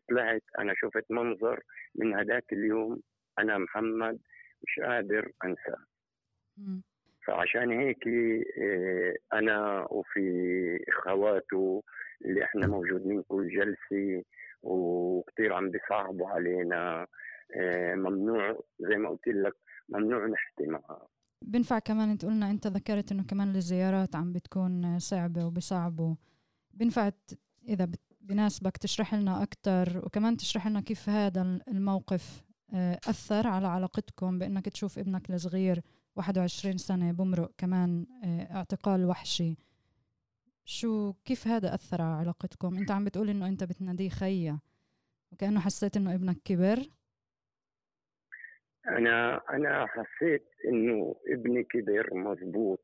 [0.09, 1.59] طلعت أنا شفت منظر
[1.95, 3.01] من هذاك اليوم
[3.39, 4.19] أنا محمد
[4.63, 5.85] مش قادر أنساه.
[7.27, 10.21] فعشان هيك آه، أنا وفي
[10.89, 11.83] إخواته
[12.25, 14.23] اللي إحنا موجودين كل جلسه
[14.63, 17.07] وكثير عم بيصعبوا علينا
[17.55, 19.53] آه، ممنوع زي ما قلت لك
[19.89, 21.07] ممنوع نحكي معه.
[21.41, 26.15] بنفع كمان انت قلنا أنت ذكرت إنه كمان الزيارات عم بتكون صعبة وبصعبوا
[26.73, 27.11] بنفع
[27.67, 27.87] إذا
[28.21, 34.69] بناسبك تشرح لنا أكثر وكمان تشرح لنا كيف هذا الموقف آه، أثر على علاقتكم بإنك
[34.69, 35.81] تشوف ابنك الصغير
[36.15, 39.57] 21 سنة بمرق كمان آه، اعتقال وحشي
[40.65, 44.59] شو كيف هذا أثر على علاقتكم؟ أنت عم بتقول إنه أنت بتناديه خيا
[45.31, 46.89] وكأنه حسيت إنه ابنك كبر
[48.89, 52.79] أنا أنا حسيت إنه ابني كبر مزبوط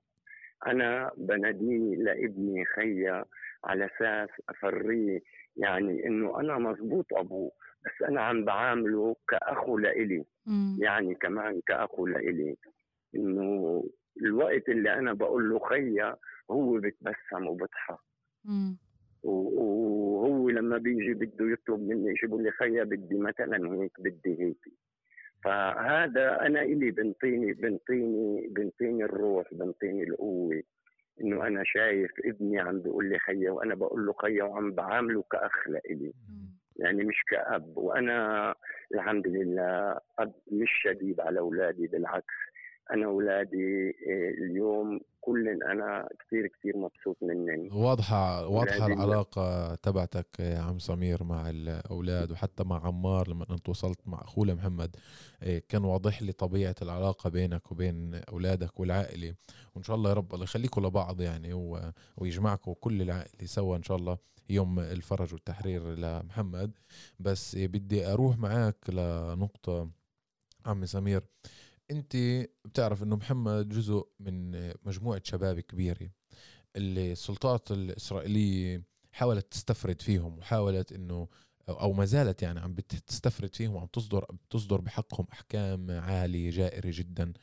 [0.68, 3.26] أنا بناديه لابني خيا
[3.64, 5.20] على أساس أفريه
[5.58, 7.52] يعني إنه أنا مزبوط أبوه
[7.86, 10.26] بس أنا عم بعامله كأخو لإلي.
[10.80, 12.56] يعني كمان كأخو لإلي.
[13.16, 13.84] إنه
[14.22, 16.16] الوقت اللي أنا بقول له خيا
[16.52, 18.00] هو بتبسم وبضحك
[19.24, 24.74] وهو لما بيجي بده يطلب مني شيء بقول لي خيا بدي مثلا هيك بدي هيك.
[25.46, 30.64] فهذا أنا إلي بنطيني بنطيني بنطيني الروح بنطيني القوة.
[31.22, 35.68] إنه أنا شايف ابني عم بيقول لي خيا وأنا بقول له خيا وعم بعامله كاخ
[35.68, 36.14] لإلي
[36.76, 37.78] يعني مش كأب.
[37.78, 38.56] وأنا
[38.96, 42.34] الحمد لله أب مش شديد على أولادي بالعكس.
[42.94, 47.78] أنا اولادي آه، اليوم كل أنا كثير كثير مبسوط منهم.
[47.78, 54.00] واضحه واضحة العلاقة تبعتك يا عم سمير مع الأولاد وحتى مع عمار لما أنت وصلت
[54.06, 54.96] مع أخوه محمد
[55.44, 59.36] آه، كان واضح لي طبيعة العلاقة بينك وبين أولادك والعائلة.
[59.76, 61.54] وإن شاء الله يا رب الله يخليكم لبعض يعني
[62.18, 64.18] ويجمعكم كل العائلة سوا إن شاء الله
[64.50, 66.72] يوم الفرج والتحرير لمحمد.
[67.20, 69.90] بس بدي أروح معك لنقطة
[70.66, 71.22] عم سمير.
[71.92, 72.18] انت
[72.66, 74.52] بتعرف انه محمد جزء من
[74.86, 76.10] مجموعة شباب كبيرة
[76.76, 81.28] اللي السلطات الإسرائيلية حاولت تستفرد فيهم وحاولت انه
[81.70, 87.34] أو ما زالت يعني عم بتستفرد فيهم وعم تصدر بتصدر بحقهم أحكام عالية جائرة جدا.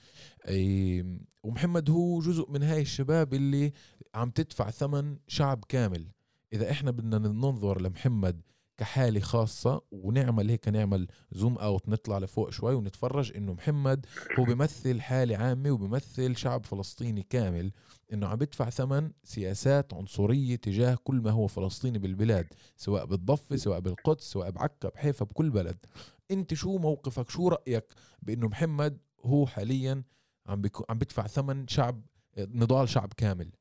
[1.43, 3.72] ومحمد هو جزء من هاي الشباب اللي
[4.14, 6.07] عم تدفع ثمن شعب كامل.
[6.53, 8.40] إذا إحنا بدنا ننظر لمحمد
[8.77, 14.07] كحالة خاصة ونعمل هيك نعمل zoom out نطلع لفوق شوي ونتفرج إنه محمد
[14.39, 17.73] هو بيمثل حالة عامة وبيمثل شعب فلسطيني كامل
[18.12, 22.47] إنه عم بدفع ثمن سياسات عنصرية تجاه كل ما هو فلسطيني بالبلاد
[22.77, 25.85] سواء بالضفة سواء بالقدس سواء بعكا بحيفا بكل بلد.
[26.31, 27.93] أنت شو موقفك؟ شو رأيك
[28.23, 30.03] بإنه محمد هو حاليا
[30.47, 32.03] عم عم بدفع ثمن شعب
[32.39, 33.53] نضال شعب كامل؟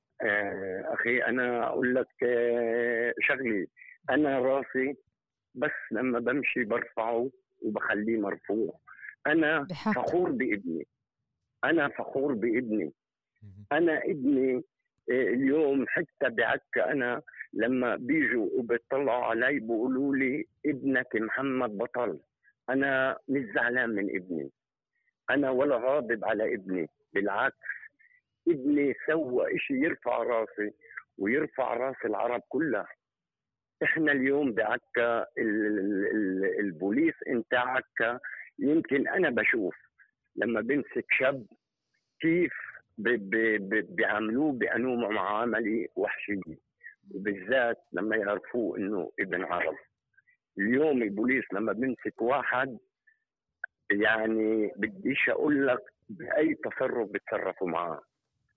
[1.02, 3.68] أخي أنا أقول لك آه، شغلي.
[4.10, 4.96] أنا راسي
[5.56, 7.30] بس لما بمشي برفعه
[7.62, 8.80] وبخليه مرفوع.
[9.28, 9.92] أنا بحق.
[9.92, 10.88] فخور بابني.
[11.64, 12.92] أنا فخور بابني.
[13.72, 14.56] أنا ابني
[15.12, 17.22] آه، اليوم حتى بعكا أنا
[17.54, 22.20] لما بيجوا وبيطلعوا علي بيقولوا لي ابنك محمد بطل.
[22.70, 24.50] أنا مش زعلان من ابني.
[25.30, 26.90] أنا ولا غاضب على ابني.
[27.14, 27.56] بالعكس
[28.48, 30.74] ابني سوى إشي يرفع راسي.
[31.18, 32.88] ويرفع رأس العرب كلها.
[33.84, 35.26] إحنا اليوم بعكا
[36.60, 38.20] البوليس انت عكا
[38.60, 39.76] يمكن أنا بشوف
[40.36, 41.46] لما بمسك شاب
[42.20, 42.54] كيف
[42.98, 46.58] بيعاملوه بانواع معاملة وحشيه
[47.16, 49.76] وبالذات لما يعرفوه إنه ابن عرب.
[50.60, 52.78] اليوم البوليس لما بمسك واحد
[53.92, 58.02] يعني بديش أقول لك بأي تصرف بتصرفوا معاه.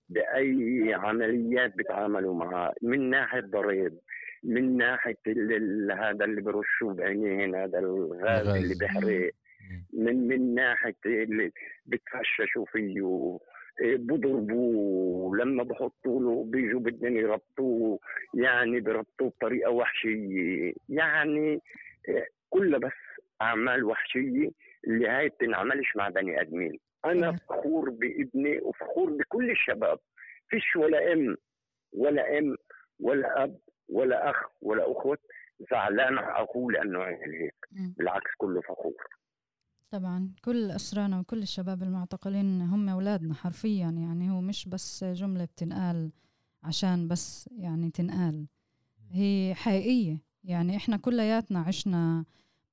[0.09, 3.93] بأي عمليات بيتعاملوا معاه من ناحية ضريب
[4.43, 5.17] من ناحية
[5.91, 9.31] هذا اللي برشوه بعينين هذا الغاز اللي بيحرق.
[9.93, 11.51] من من ناحية اللي
[11.85, 13.39] بتفششوا فيه
[13.81, 17.99] إيه، بضربوه لما بحطوا له بيجوا بدهم يربطوه
[18.33, 20.73] يعني بربطوه بطريقة وحشية.
[20.89, 21.59] يعني
[22.09, 22.91] إيه، كلها بس
[23.41, 24.49] أعمال وحشية
[24.87, 26.79] اللي هاي بتنعملش مع بني آدمين.
[27.05, 29.99] أنا فخور بابني وفخور بكل الشباب.
[30.49, 31.37] فيش ولا أم
[31.93, 32.55] ولا أم
[32.99, 35.19] ولا أب ولا أخ ولا اخوت
[35.71, 37.55] زعلان على أخوه لأنه عمل هيك.
[37.71, 39.07] بالعكس كله فخور.
[39.91, 40.31] طبعا.
[40.45, 43.85] كل أسرانا وكل الشباب المعتقلين هم أولادنا حرفيا.
[43.97, 46.11] يعني هو مش بس جملة بتنقال
[46.63, 48.47] عشان بس يعني تنقال.
[49.11, 50.17] هي حقيقية.
[50.43, 52.25] يعني إحنا كلياتنا عشنا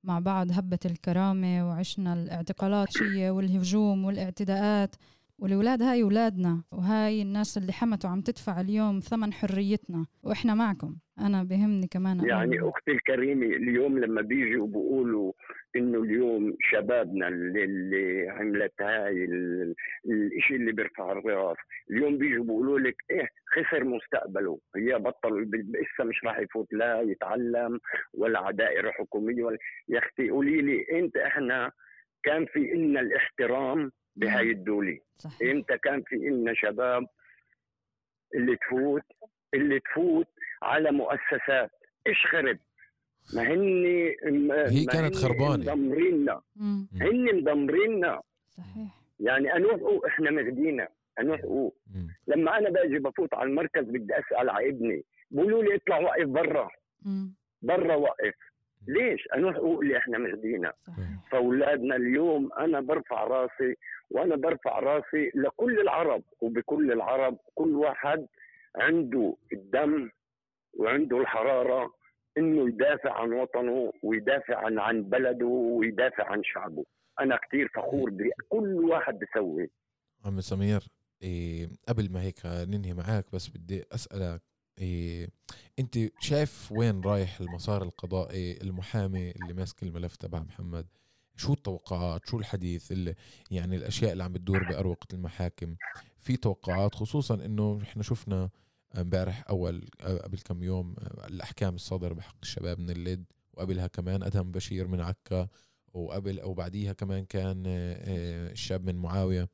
[0.04, 4.96] مع بعض هبة الكرامة وعشنا الاعتقالات والهجوم والاعتداءات.
[5.42, 10.96] والولاد هاي ولادنا وهاي الناس اللي حمتوا عم تدفع اليوم ثمن حريتنا وإحنا معكم.
[11.18, 15.32] أنا بهمني كمان يعني أختي الكريمة اليوم لما بيجوا بيقولوا
[15.76, 19.24] إنه اليوم شبابنا اللي, اللي عملت هاي
[20.36, 21.56] الشيء اللي بيرفع الراس
[21.90, 24.58] اليوم بيجوا بيقولوا لك إيه خسر مستقبله.
[24.76, 27.78] هي بطل لسه مش راح يفوت لا يتعلم
[28.14, 31.70] ولا عدائر حكومية ولا يا أختي قولي لي أنت إحنا
[32.24, 35.50] كان في إلنا الاحترام بهاي الدولة صحيح.
[35.50, 37.06] إمتى كان في إلنا شباب
[38.34, 39.02] اللي تفوت
[39.54, 40.28] اللي تفوت
[40.62, 41.70] على مؤسسات.
[42.06, 42.58] إيش خرب؟
[43.34, 43.84] ما هن
[44.68, 45.74] هي كانت خربانة.
[45.74, 46.42] مدمريننا.
[47.00, 48.22] هن مدمريننا.
[48.48, 49.02] صحيح.
[49.20, 50.88] يعني انوثقوا إحنا مغدينا
[51.20, 51.70] انوثقوا
[52.26, 56.68] لما أنا باجي بفوت على المركز بدي أسأل على ابني بقولوا لي اطلع وقف برا.
[57.62, 58.34] برا وقف
[58.88, 60.72] ليش؟ أنا حقوق اللي إحنا مهدينا.
[61.30, 63.76] فأولادنا اليوم أنا برفع راسي
[64.10, 68.26] وأنا برفع راسي لكل العرب وبكل العرب كل واحد
[68.76, 70.10] عنده الدم
[70.78, 71.94] وعنده الحرارة
[72.38, 76.84] إنه يدافع عن وطنه ويدافع عن عن بلده ويدافع عن شعبه.
[77.20, 79.70] أنا كثير فخور بكل واحد بيسوي.
[80.24, 80.80] عم سمير
[81.22, 84.42] إيه قبل ما هيك ننهي معك بس بدي أسألك
[84.78, 85.28] إيه
[85.78, 90.86] أنت شايف وين رايح المسار القضائي المحامي اللي ماسك الملف تبع محمد؟
[91.36, 93.14] شو التوقعات؟ شو الحديث اللي
[93.50, 95.76] يعني الأشياء اللي عم بتدور بأروقة المحاكم؟
[96.18, 98.50] في توقعات خصوصا إنه إحنا شفنا
[98.98, 100.94] امبارح أول قبل كم يوم
[101.28, 105.48] الأحكام الصادرة بحق الشباب من اللد وقبلها كمان أدهم بشير من عكا
[105.94, 109.48] وقبل أو بعديها كمان كان آه، الشاب من معاوية.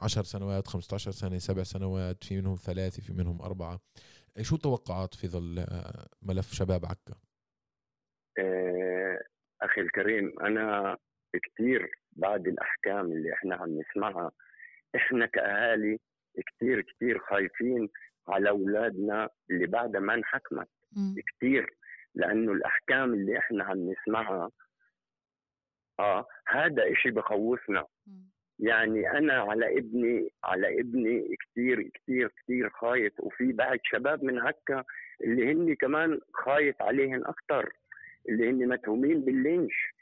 [0.00, 3.80] 10 سنوات 15 سنة سبع سنوات في منهم ثلاثة في منهم أربعة.
[4.42, 5.66] شو توقعات في ظل
[6.22, 7.14] ملف شباب عكا؟
[9.62, 10.96] أخي الكريم أنا
[11.42, 14.30] كثير بعد الأحكام اللي إحنا عم نسمعها
[14.96, 15.98] إحنا كأهالي
[16.46, 17.88] كثير كثير خايفين
[18.28, 20.68] على أولادنا اللي بعد ما انحكمت.
[21.36, 21.76] كثير
[22.14, 24.50] لأنه الأحكام اللي إحنا عم نسمعها
[26.00, 27.84] آه هذا إشي بخوفنا.
[28.58, 33.12] يعني أنا على ابني على ابني كثير كثير كثير خايف.
[33.20, 34.84] وفي بعد شباب من عكا
[35.24, 37.72] اللي هن كمان خايف عليهم أكثر
[38.28, 39.94] اللي هن متهومين باللينش.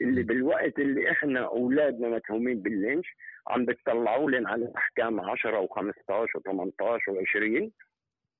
[0.00, 3.06] اللي بالوقت اللي إحنا أولادنا متهومين باللينش
[3.48, 5.80] عم بتطلعوا لنا على أحكام 10 و15
[6.10, 7.70] و18 و20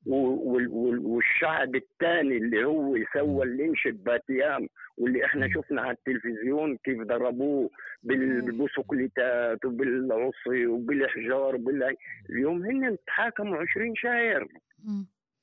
[0.07, 7.71] والشعب الثاني اللي هو سوى اللينش بباتيام واللي إحنا شفنا على التلفزيون كيف ضربوه
[8.03, 11.97] بالبوسكليتات وبالعصي وبالحجار وبال
[12.31, 14.49] اليوم هن تحاكموا 20 شهر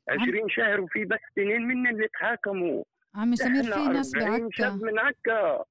[0.09, 2.83] 20 شهر وفي بس اثنين من اللي تحاكموا.
[3.15, 4.49] عمي سمير في ناس بعكا.
[4.51, 5.63] شاب من عكا.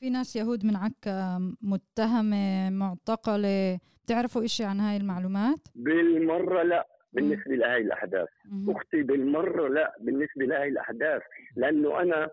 [0.00, 3.78] في ناس يهود من عكا متهمة معتقلة.
[4.04, 6.86] بتعرفوا إشي عن هاي المعلومات؟ بالمرة لا.
[7.12, 8.70] بالنسبة لهي الأحداث مم.
[8.70, 11.22] أختي بالمرة لا بالنسبة لهي الأحداث
[11.56, 12.30] لأنه أنا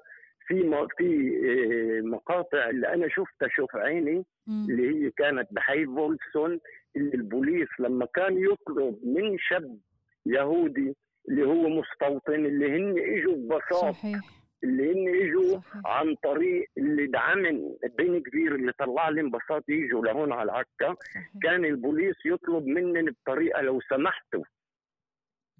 [0.47, 4.25] في في آه، مقاطع اللي أنا شفتها شوف عيني.
[4.47, 6.59] اللي هي كانت بحي فولسون
[6.95, 9.77] اللي البوليس لما كان يطلب من شاب
[10.25, 10.95] يهودي
[11.29, 14.19] اللي هو مستوطن اللي هن إجوا ببساطه صحيح.
[14.63, 20.31] اللي هن إجوا عن طريق اللي دعمن بين كبير اللي طلع لهم ببساطه يجوا لهون
[20.31, 20.95] على العكا
[21.43, 24.43] كان البوليس يطلب منن بطريقة لو سمحتوا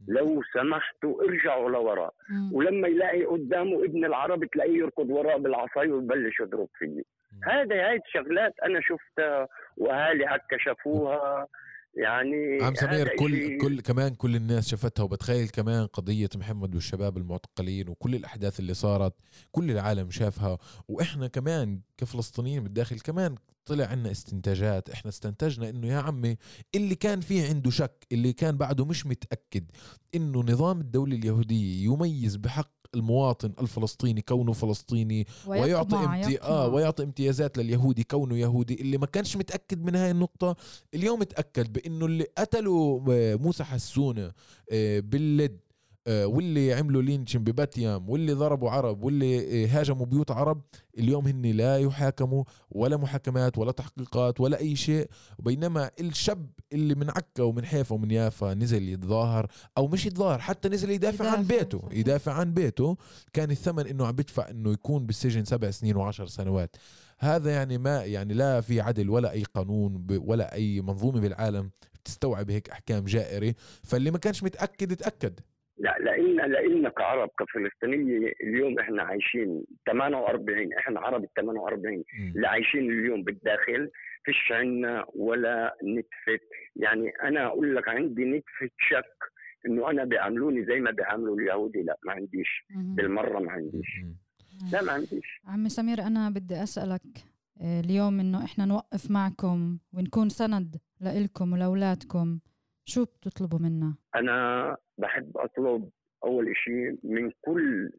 [0.07, 2.11] لو سمحتوا ارجعوا لورا
[2.51, 7.03] ولما يلاقي قدامه ابن العرب تلاقيه يركض وراه بالعصاية ويبلش يضرب فيه.
[7.43, 9.47] هذا هاي الشغلات أنا شفتها
[9.77, 11.47] وأهالي عكا شافوها.
[11.93, 17.89] يعني عم سمير كل كل كمان كل الناس شافتها وبتخيل كمان قضية محمد والشباب المعتقلين
[17.89, 19.13] وكل الأحداث اللي صارت
[19.51, 20.57] كل العالم شافها.
[20.87, 23.35] وإحنا كمان كفلسطينيين بالداخل كمان
[23.69, 24.89] طلع عنا استنتاجات.
[24.89, 26.37] إحنا استنتجنا إنه يا عمي
[26.75, 29.71] اللي كان فيه عنده شك اللي كان بعده مش متأكد
[30.15, 36.41] إنه نظام الدولة اليهودية يميز بحق المواطن الفلسطيني كونه فلسطيني ويعطي امتي...
[36.41, 40.55] آه ويعطي امتيازات لليهودي كونه يهودي اللي ما كانش متأكد من هاي النقطة.
[40.93, 44.31] اليوم اتأكد بإنه اللي قتلوا آه، موسى حسونة
[44.71, 45.68] آه، باللد آه،
[46.07, 50.61] واللي عملوا لينشن بباتيام واللي ضربوا عرب واللي هاجموا بيوت عرب
[50.97, 55.09] اليوم هن لا يحاكموا ولا محاكمات ولا تحقيقات ولا أي شيء.
[55.39, 59.47] بينما الشاب اللي من عكا ومن حيفا ومن يافا نزل يتظاهر
[59.77, 61.37] أو مش يتظاهر حتى نزل يدافع, يدافع.
[61.37, 61.81] عن بيته.
[61.91, 62.97] يدافع عن بيته.
[63.33, 66.75] كان الثمن إنه عم بدفع إنه يكون بالسجن سبع سنين وعشر سنوات.
[67.19, 71.71] هذا يعني ما يعني لا في عدل ولا أي قانون ولا أي منظومة بالعالم
[72.05, 73.55] تستوعب هيك أحكام جائرة.
[73.83, 75.39] فاللي ما كانش متأكد اتاكد
[75.79, 82.03] لا لإن لأن كعرب كفلسطينية اليوم إحنا عايشين 48 إحنا عرب ال 48
[82.35, 83.89] اللي عايشين اليوم بالداخل
[84.23, 89.15] فيش عنا ولا نتفه يعني أنا أقول لك عندي نتفه شك
[89.65, 91.81] إنه أنا بيعاملوني زي ما بيعاملوا اليهودي.
[91.83, 92.65] لا ما عنديش.
[92.75, 94.01] بالمرة ما عنديش.
[94.71, 95.41] لا ما عنديش.
[95.45, 97.01] عمي سمير أنا بدي أسألك
[97.61, 102.39] آه، اليوم إنه إحنا نوقف معكم ونكون سند لإلكم ولأولادكم.
[102.89, 105.89] شو بتطلبوا منا؟ أنا بحب أطلب
[106.23, 107.91] أول شيء من كل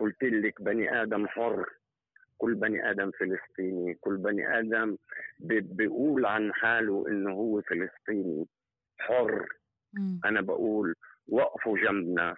[0.00, 1.66] قلت لك بني آدم حر.
[2.38, 3.94] كل بني آدم فلسطيني.
[3.94, 4.96] كل بني آدم
[5.38, 8.46] بيقول عن حاله إنه هو فلسطيني.
[8.98, 9.48] حر.
[9.92, 10.18] م.
[10.24, 10.94] أنا بقول
[11.28, 12.36] وقفوا جنبنا.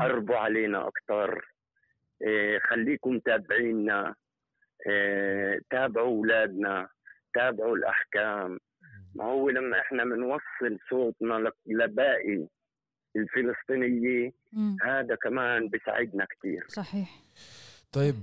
[0.00, 1.48] قربوا علينا أكثر
[2.22, 4.14] إيه خليكم تابعينا
[4.86, 6.88] إيه تابعوا أولادنا.
[7.34, 8.58] تابعوا الأحكام.
[9.14, 12.46] ما هو لما إحنا بنوصل صوتنا لباقي
[13.16, 14.32] الفلسطينيه
[14.82, 17.22] هذا كمان بيساعدنا كثير صحيح.
[17.92, 18.14] طيب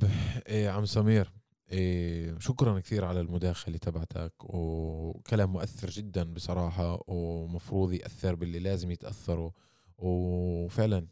[0.49, 1.27] إيه عم سمير
[1.71, 9.51] إيه شكرا كثير على المداخلة تبعتك وكلام مؤثر جدا بصراحة ومفروض يأثر باللي لازم يتأثروا
[9.97, 11.07] وفعلا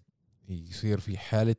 [0.50, 1.56] يصير في حالة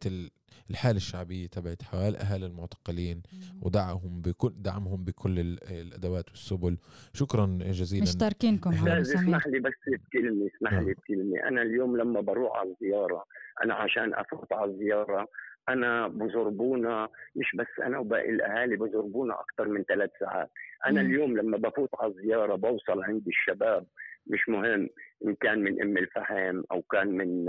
[0.71, 3.23] الحالة الشعبية تبعت حال أهالي المعتقلين
[3.63, 5.39] ودعمهم بكل دعمهم بكل
[5.71, 6.77] الأدوات والسبل.
[7.15, 8.03] شكرا جزيلا.
[8.03, 13.25] مشتركينكم اسمح لي بس بكلمة اسمح لي بكلمة أنا اليوم لما بروح على الزيارة
[13.65, 15.29] أنا عشان أفوت على الزيارة
[15.69, 20.51] أنا بزربونا مش بس أنا وباقي الأهالي بزربونا أكثر من ثلاث ساعات.
[20.87, 21.09] أنا مم.
[21.11, 23.87] اليوم لما بفوت على الزيارة بوصل عند الشباب
[24.31, 24.89] مش مهم
[25.27, 27.45] إن كان من أم الفحم أو كان من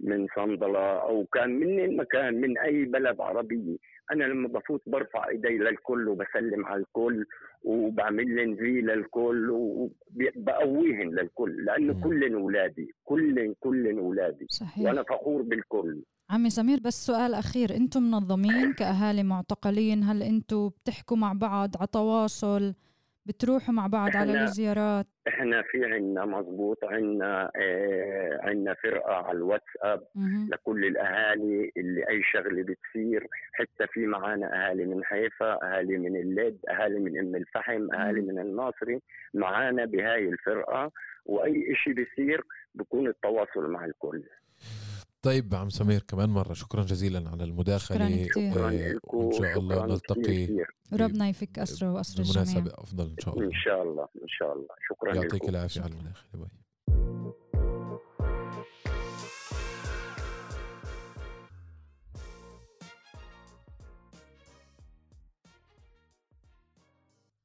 [0.00, 3.76] من صندلة أو كان من المكان من أي بلد عربيه
[4.12, 7.26] أنا لما بفوت برفع إيدي للكل وبسلم على الكل
[7.64, 14.46] وبعمل لهم في للكل وبقويهم للكل لأنه كلن أولادي كلن كلن أولادي.
[14.48, 14.84] صحيح.
[14.86, 16.02] وأنا فخور بالكل.
[16.30, 17.76] عمي سمير بس سؤال أخير.
[17.76, 22.74] أنتم منظمين كأهالي معتقلين؟ هل أنتم بتحكوا مع بعض على تواصل؟
[23.26, 30.06] بتروحوا مع بعض على الزيارات إحنا في عنا مزبوط عنا آه عنا فرقة على الواتساب
[30.14, 30.48] مه.
[30.52, 36.58] لكل الأهالي اللي أي شغلة بتصير حتى في معانا أهالي من حيفا أهالي من اللد
[36.70, 38.32] أهالي من أم الفحم أهالي مه.
[38.32, 39.00] من الناصري
[39.34, 40.90] معانا بهاي الفرقة
[41.26, 42.42] وأي شيء بيصير
[42.74, 44.22] بكون التواصل مع الكل
[45.24, 48.26] طيب عم سمير كمان مرة شكرا جزيلا على المداخلة.
[48.26, 50.48] شكرا وإن شاء الله نلتقي
[50.92, 52.42] ربنا يفك أسره وأسر الجميع.
[52.42, 53.46] مناسبة أفضل إن شاء الله.
[53.46, 54.68] إن شاء الله إن شاء الله.
[54.88, 56.30] شكرا يعطيك العافية على المداخلة.
[56.34, 56.48] باي.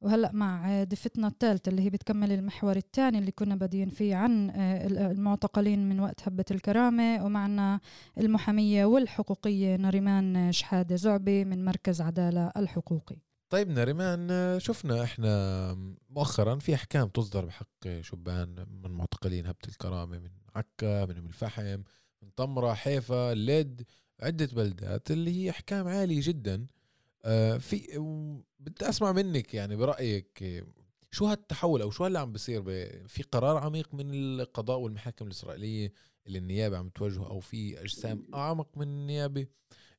[0.01, 4.87] وهلأ مع ضيفتنا الثالثة اللي هي بتكمل المحور الثاني اللي كنا بادين فيه عن آه،
[5.11, 7.79] المعتقلين من وقت هبة الكرامة ومعنا
[8.17, 13.15] المحامية والحقوقية نريمان شحادة زعبي من مركز عدالة الحقوقي.
[13.49, 14.29] طيب نريمان
[14.59, 15.73] شفنا إحنا
[16.09, 21.63] مؤخرا في أحكام تصدر بحق شبان من معتقلين هبة الكرامة من عكا من أم الفحم
[22.21, 23.83] من طمرة حيفا اللد
[24.21, 26.55] عدة بلدات اللي هي أحكام عالية جدا.
[26.55, 26.78] آه،
[27.59, 27.77] في
[28.59, 30.43] بدي أسمع منك يعني برأيك
[31.11, 32.61] شو هالتحول أو شو هاللي عم بيصير
[33.07, 35.93] في قرار عميق من القضاء والمحاكم الإسرائيلية
[36.27, 39.47] اللي النيابة عم توجهه أو في أجسام أعمق من النيابة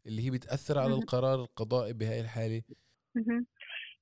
[0.07, 2.63] اللي هي بتأثر على القرار القضائي بهاي الحالة؟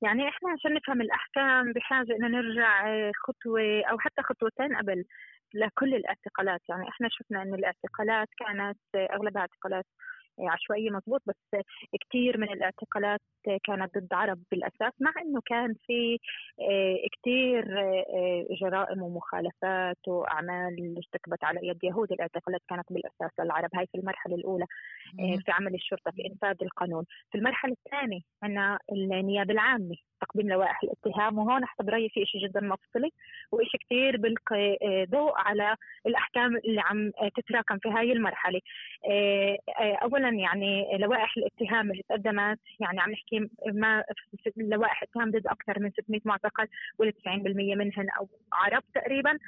[0.02, 2.84] يعني إحنا عشان نفهم الأحكام بحاجة ان نرجع
[3.26, 5.04] خطوة أو حتى خطوتين قبل
[5.54, 6.60] لكل الاعتقالات.
[6.68, 9.86] يعني إحنا شفنا ان الاعتقالات كانت أغلبها اعتقالات
[10.40, 11.62] عشوائية مضبوط بس
[12.00, 13.20] كثير من الاعتقالات
[13.64, 16.18] كانت ضد عرب بالأساس مع إنه كان في
[16.60, 22.12] آه، كثير آه، جرائم ومخالفات وأعمال ارتكبت على يد يهود.
[22.12, 24.64] الاعتقالات كانت بالأساس للعرب هاي في المرحلة الأولى
[25.20, 27.04] آه، في عمل الشرطة في إنفاذ القانون.
[27.30, 32.60] في المرحلة الثانية عندنا النيابة العامة تقديم لوائح الاتهام وهون حسب برايي في شيء جدا
[32.60, 33.10] مفصلي
[33.52, 34.76] وشيء كثير بيلقي
[35.10, 38.60] ضوء على الأحكام اللي عم تتراكم في هاي المرحلة.
[40.02, 44.04] اولا يعني لوائح الاتهام اللي تقدمت يعني عم نحكي ما
[44.56, 46.66] لوائح اتهام ضد أكثر من 600 معتقل
[47.02, 49.38] وال90% منهن أو عرب تقريبا.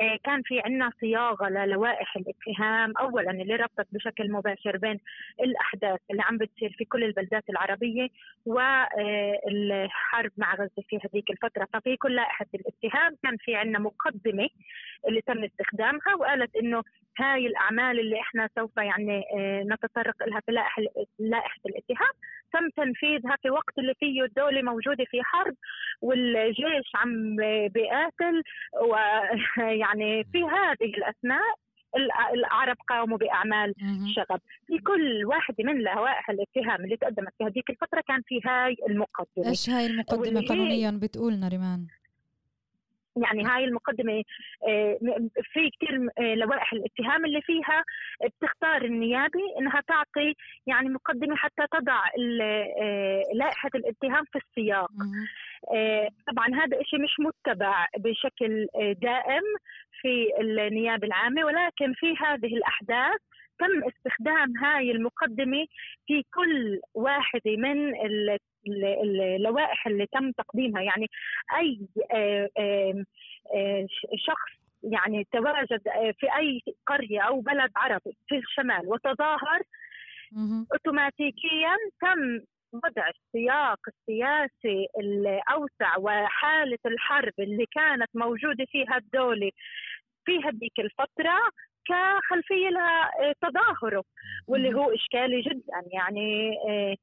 [0.00, 5.00] آه، كان في عندنا صياغة للوائح الاتهام اولا اللي ربطت بشكل مباشر بين
[5.40, 8.08] الأحداث اللي عم بتصير في كل البلدات العربية
[10.14, 14.48] والحرب مع غزة في هذيك الفترة ففي كل لائحة الاتهام كان في عندنا مقدمة
[15.08, 16.82] اللي تم استخدامها وقالت إنه
[17.18, 20.52] هاي الأعمال اللي إحنا سوف يعني آه، نتطرق لها في
[21.18, 22.12] لائحة الاتهام
[22.52, 25.54] تم تنفيذها في وقت اللي فيه الدولة موجودة في حرب
[26.00, 27.36] والجيش عم
[27.68, 28.42] بيقاتل
[28.82, 31.63] ويعني في هذه الأثناء
[32.34, 33.74] العرب قاموا بأعمال
[34.16, 34.40] شغب.
[34.66, 39.50] في كل واحدة من لوائح الاتهام اللي تقدمت في هذيك الفترة كان في هاي المقدمة.
[39.50, 41.86] إيش هاي المقدمة قانونيا بتقول نريمان؟
[43.16, 44.22] يعني هاي المقدمة
[44.68, 44.98] آه،
[45.52, 47.84] في كثير آه، لوائح الاتهام اللي فيها
[48.24, 50.34] بتختار النيابة إنها تعطي
[50.66, 52.00] يعني مقدمة حتى تضع
[52.42, 54.90] آه، لائحة الاتهام في السياق.
[56.28, 58.66] طبعا هذا الشيء مش متبع بشكل
[59.02, 59.42] دائم
[60.00, 63.20] في النيابة العامة ولكن في هذه الأحداث
[63.58, 65.66] تم استخدام هاي المقدمة
[66.06, 67.94] في كل واحدة من
[68.66, 70.82] اللوائح اللي تم تقديمها.
[70.82, 71.06] يعني
[71.58, 71.80] أي
[74.26, 74.52] شخص
[74.82, 75.80] يعني تواجد
[76.20, 79.62] في أي قرية أو بلد عربي في الشمال وتظاهر
[80.72, 82.40] اوتوماتيكيا تم
[82.74, 89.50] وضع السياق السياسي الأوسع وحالة الحرب اللي كانت موجودة فيها الدولة
[90.24, 91.38] في هذيك الفترة
[91.88, 94.04] كخلفية لتظاهره
[94.46, 95.82] واللي هو إشكالي جدا.
[95.92, 96.96] يعني آه،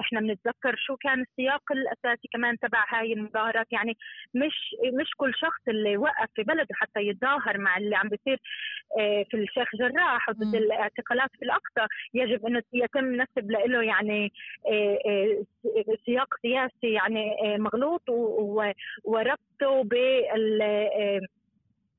[0.00, 3.66] إحنا بنتذكر شو كان السياق الأساسي كمان تبع هاي المظاهرات.
[3.72, 3.96] يعني
[4.34, 8.40] مش مش كل شخص اللي وقف في بلده حتى يتظاهر مع اللي عم بيصير
[8.98, 11.86] آه، في الشيخ جراح وضد الاعتقالات في الأقصى.
[12.14, 14.32] يجب إنه يتم نسب له يعني
[14.72, 15.44] آه،
[16.06, 18.02] سياق سياسي يعني مغلوط
[19.04, 20.62] وربطه بال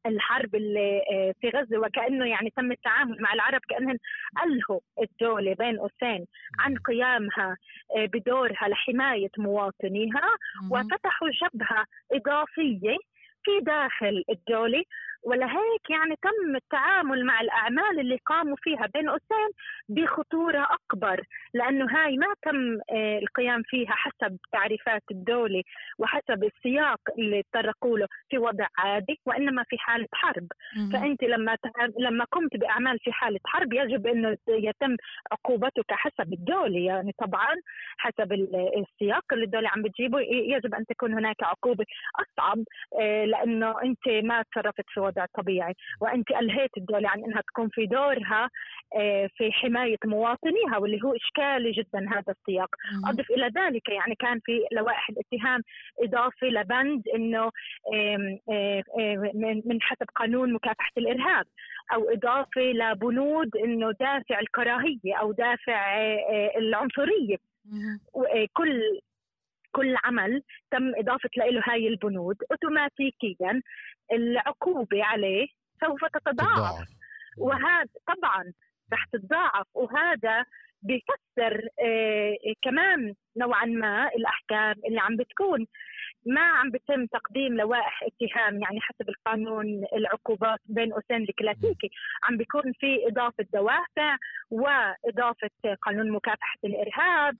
[0.05, 3.97] الحرب اللي آه، في غزة وكأنه يعني تم التعامل مع العرب كأنهم
[4.45, 6.25] ألهوا الدولة بين قوسين
[6.59, 7.57] عن قيامها
[7.97, 10.29] آه، بدورها لحماية مواطنيها
[10.71, 12.97] وفتحوا جبهه إضافية
[13.43, 14.83] في داخل الدولة.
[15.25, 19.49] ولهيك يعني تم التعامل مع الأعمال اللي قاموا فيها بين قوسين
[19.89, 21.21] بخطورة أكبر
[21.53, 25.63] لأنه هاي ما تم آه، القيام فيها حسب تعريفات الدولة
[25.99, 30.47] وحسب السياق اللي تطرقوا له في وضع عادي وإنما في حالة حرب.
[30.93, 31.57] فأنت لما
[31.99, 34.95] لما قمت بأعمال في حالة حرب يجب أنه يتم
[35.31, 36.79] عقوبتك حسب الدولة.
[36.79, 37.55] يعني طبعا
[37.97, 38.33] حسب
[38.77, 42.63] السياق اللي الدولة عم بتجيبه يجب أن تكون هناك عقوبة أصعب
[42.99, 45.73] آه، لأنه أنت ما تصرفت في وضع طبيعي.
[46.01, 48.49] وأنت ألهيت الدولة عن أنها تكون في دورها
[48.97, 52.75] آه، في حماية مواطنيها واللي هو إشكالي جدا هذا السياق.
[53.05, 55.61] أضف إلى ذلك يعني كان في لوائح الاتهام
[56.03, 57.51] إضافة لبند أنه
[59.65, 61.45] من حسب قانون مكافحة الإرهاب
[61.93, 67.37] أو إضافة لبنود أنه دافع الكراهية أو دافع آه، العنصرية.
[68.53, 68.81] كل
[69.71, 73.61] كل عمل تم إضافة له هاي البنود أوتوماتيكيا.
[74.11, 75.47] العقوبة عليه
[75.81, 76.87] سوف تتضاعف.
[77.37, 78.53] وهذا طبعا
[78.93, 79.67] رح تتضاعف.
[79.73, 80.45] وهذا
[80.81, 85.67] بيفسر آه كمان نوعا ما الأحكام اللي عم بتكون.
[86.25, 91.89] ما عم بيتم تقديم لوائح اتهام يعني حسب القانون العقوبات بين قوسين الكلاسيكي.
[92.23, 94.17] عم بيكون في إضافة دوافع
[94.51, 95.49] وإضافة
[95.81, 97.37] قانون مكافحة الإرهاب.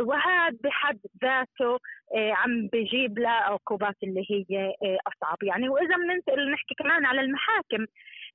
[0.00, 1.78] وهذا بحد ذاته
[2.14, 5.42] آه، عم بيجيب لها عقوبات اللي هي آه، أصعب.
[5.42, 7.86] يعني وإذا بننتقل نحكي كمان على المحاكم.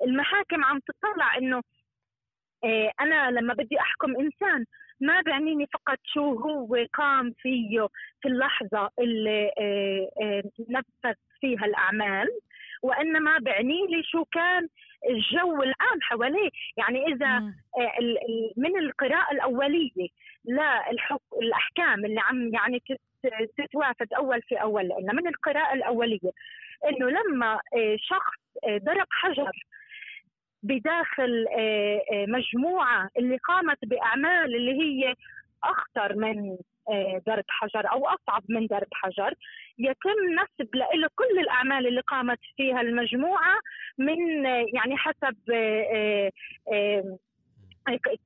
[0.01, 1.61] المحاكم عم تطلع إنه
[2.63, 4.65] آه، أنا لما بدي أحكم إنسان
[5.02, 7.88] ما بيعنيني فقط شو هو قام فيه
[8.22, 12.28] في اللحظة اللي آه، آه، نفذ فيها الأعمال
[12.84, 14.68] وإنما بعني لي شو كان
[15.10, 16.50] الجو العام حواليه.
[16.78, 17.39] يعني إذا
[18.58, 20.08] من القراءة الأولية
[20.45, 22.84] للحكم الأحكام اللي عم يعني
[23.58, 26.32] تتوافد أول في أول لأن من القراءة الأولية
[26.89, 27.60] إنه لما
[27.97, 29.52] شخص ضرب حجر
[30.64, 35.16] بداخل آه، آه، مجموعة اللي قامت بأعمال اللي هي
[35.64, 36.57] أخطر من
[36.89, 39.34] آه، ضرب حجر أو أصعب من ضرب حجر.
[39.78, 43.60] يتم نسب له كل الأعمال اللي قامت فيها المجموعة
[43.97, 45.36] من يعني حسب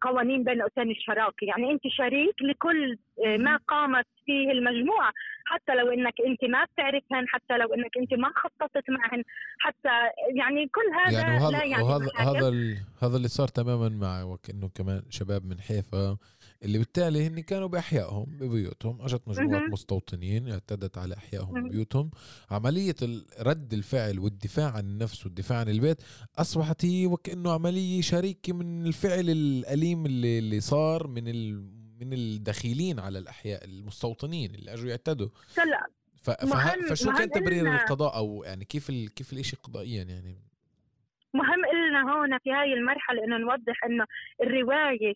[0.02, 1.46] قوانين بين قوسين الشراكة.
[1.46, 5.12] يعني أنت شريك لكل ما قامت فيه المجموعة.
[5.46, 9.24] حتى لو إنك أنت ما بتعرفهن حتى لو إنك أنت ما خططت معهن
[9.60, 9.96] حتى
[10.36, 12.50] يعني كل هذا يعني وهذا لا يعني وهذا هذا
[13.02, 16.18] هذا اللي صار تماما مع وكانه كمان شباب من حيفا
[16.64, 22.12] اللي بالتالي هن كانوا بأحيائهم ببيوتهم أجت مجموعة مستوطنين اعتدت على أحيائهم ببيوتهم.
[22.52, 22.96] عملية
[23.42, 25.98] رد الفعل والدفاع عن النفس والدفاع عن البيت
[26.38, 31.24] أصبحت هي وكأنه عملية شريكة من الفعل الأليم اللي, اللي صار من
[32.02, 35.30] من الدخيلين على الأحياء المستوطنين اللي أجوا يعتدوا.
[36.24, 36.30] ف...
[36.90, 39.14] فشو كان تبرير القضاء أو يعني كيف ال...
[39.14, 40.38] كيف الشيء قضائيا يعني؟
[41.34, 44.06] مهم لنا هون في هاي المرحلة إنه نوضح إنه
[44.44, 45.14] الرواية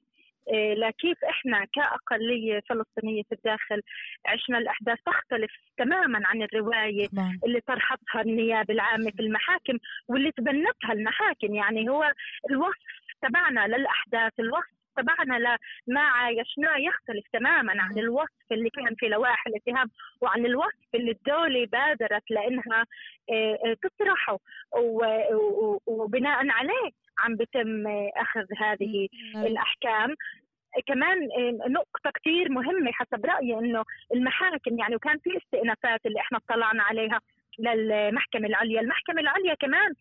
[0.53, 3.81] إيه، لكيف إحنا كأقلية فلسطينية في الداخل
[4.25, 7.39] عشنا الأحداث تختلف تماما عن الرواية نعم.
[7.45, 11.55] اللي طرحتها النيابة العامة في المحاكم واللي تبنتها المحاكم.
[11.55, 12.11] يعني هو
[12.49, 12.77] الوصف
[13.21, 19.87] تبعنا للأحداث الوصف تبعنا لما عايشناه يختلف تماما عن الوصف اللي كان في لوائح الاتهام
[20.21, 22.85] وعن الوصف اللي الدولة بادرت لأنها
[23.29, 24.37] آه، آه، تطرحه.
[25.87, 27.87] وبناء عليه عم بتم
[28.17, 30.15] أخذ هذه الأحكام.
[30.87, 33.83] كمان آه، نقطة كثير مهمة حسب رأيي إنه
[34.13, 37.21] المحاكم يعني وكان في استئنافات اللي إحنا اطلعنا عليها
[37.59, 38.81] للمحكمة العليا.
[38.81, 39.93] المحكمة العليا كمان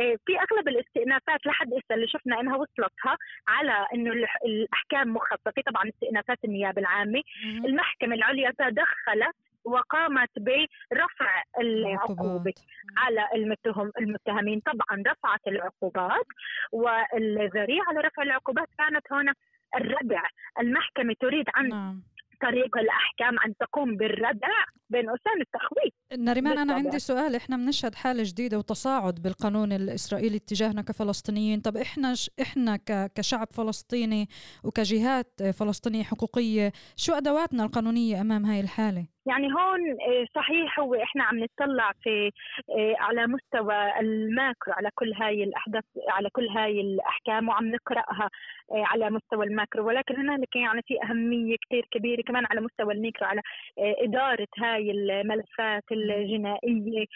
[0.00, 3.16] آه، في أغلب الاستئنافات لحد إسا اللي شفنا إنها وصلتها
[3.48, 4.12] على إنه
[4.44, 7.22] الأحكام مخففة طبعا استئنافات النيابة العامة.
[7.64, 12.54] المحكمة العليا تدخلت وقامت برفع العقوبة
[12.96, 14.60] على المتهم المتهمين.
[14.60, 16.26] طبعا رفعت العقوبات
[16.72, 19.34] والذريعة لرفع العقوبات كانت هنا
[19.76, 20.22] الردع
[20.60, 22.02] المحكمة تريد عن نعم.
[22.42, 24.48] طريق الأحكام أن تقوم بالردع
[24.90, 25.92] بين قوسين التخويف.
[26.28, 27.34] نريمان أنا عندي سؤال.
[27.34, 31.60] إحنا بنشهد حالة جديدة وتصاعد بالقانون الإسرائيلي اتجاهنا كفلسطينيين.
[31.60, 32.78] طب إحنا إحنا
[33.14, 34.28] كشعب فلسطيني
[34.64, 41.24] وكجهات فلسطينية حقوقية شو أدواتنا القانونية أمام هاي الحالة؟ يعني هون آه، صحيح هو إحنا
[41.24, 42.30] عم نطلع في
[42.70, 48.30] آه، على مستوى الماكرو على كل هاي الأحداث على كل هاي الأحكام وعم نقرأها
[48.72, 49.86] آه، على مستوى ال macro.
[49.86, 53.40] ولكن هنالك يعني في أهمية كثير كبيرة كمان على مستوى الميكرو على
[53.78, 57.06] إدارة هاي الملفات الجنائية.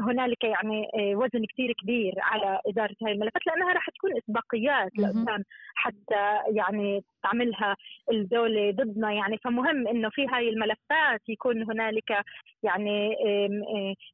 [0.00, 5.42] هنالك يعني وزن كثير كبير على إدارة هاي الملفات لأنها راح تكون اسبقيات لقدام
[5.74, 7.76] حتى يعني تعملها
[8.12, 9.38] الدولة ضدنا يعني.
[9.44, 12.24] فمهم إنه في هاي الملفات يكون هنالك
[12.62, 13.16] يعني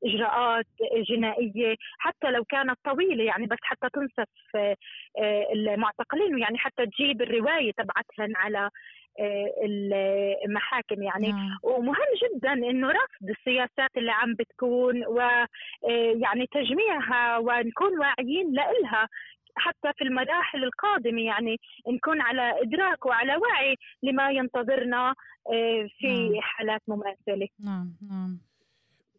[0.05, 0.67] إجراءات
[1.09, 4.29] جنائية حتى لو كانت طويلة يعني بس حتى تنصف
[5.53, 8.71] المعتقلين ويعني حتى تجيب الرواية تبعتهم على
[10.45, 11.59] المحاكم يعني نعم.
[11.63, 19.09] ومهم جدا إنه رفض السياسات اللي عم بتكون ويعني تجميعها ونكون واعيين لها
[19.55, 21.57] حتى في المراحل القادمة يعني
[21.89, 25.15] نكون على إدراك وعلى وعي لما ينتظرنا
[25.99, 26.41] في نعم.
[26.41, 27.49] حالات مماثلة.
[27.61, 28.39] نعم نعم.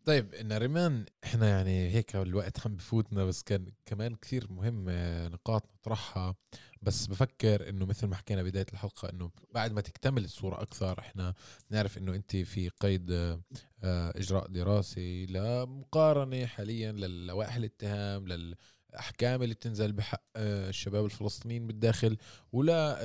[0.06, 5.64] طيب نريمان إحنا يعني هيك الوقت عم بفوتنا بس كان كمان كثير مهم آه، نقاط
[5.80, 6.36] نطرحها.
[6.82, 11.34] بس بفكر إنه مثل ما حكينا بداية الحلقة إنه بعد ما تكتمل الصورة أكثر إحنا
[11.70, 18.56] نعرف إنه أنت في قيد آه، إجراء دراسي لمقارنة حاليا للوائح الاتهام لل
[18.94, 22.18] الاحكام اللي بتنزل بحق آه، الشباب الفلسطينيين بالداخل
[22.52, 22.98] ولا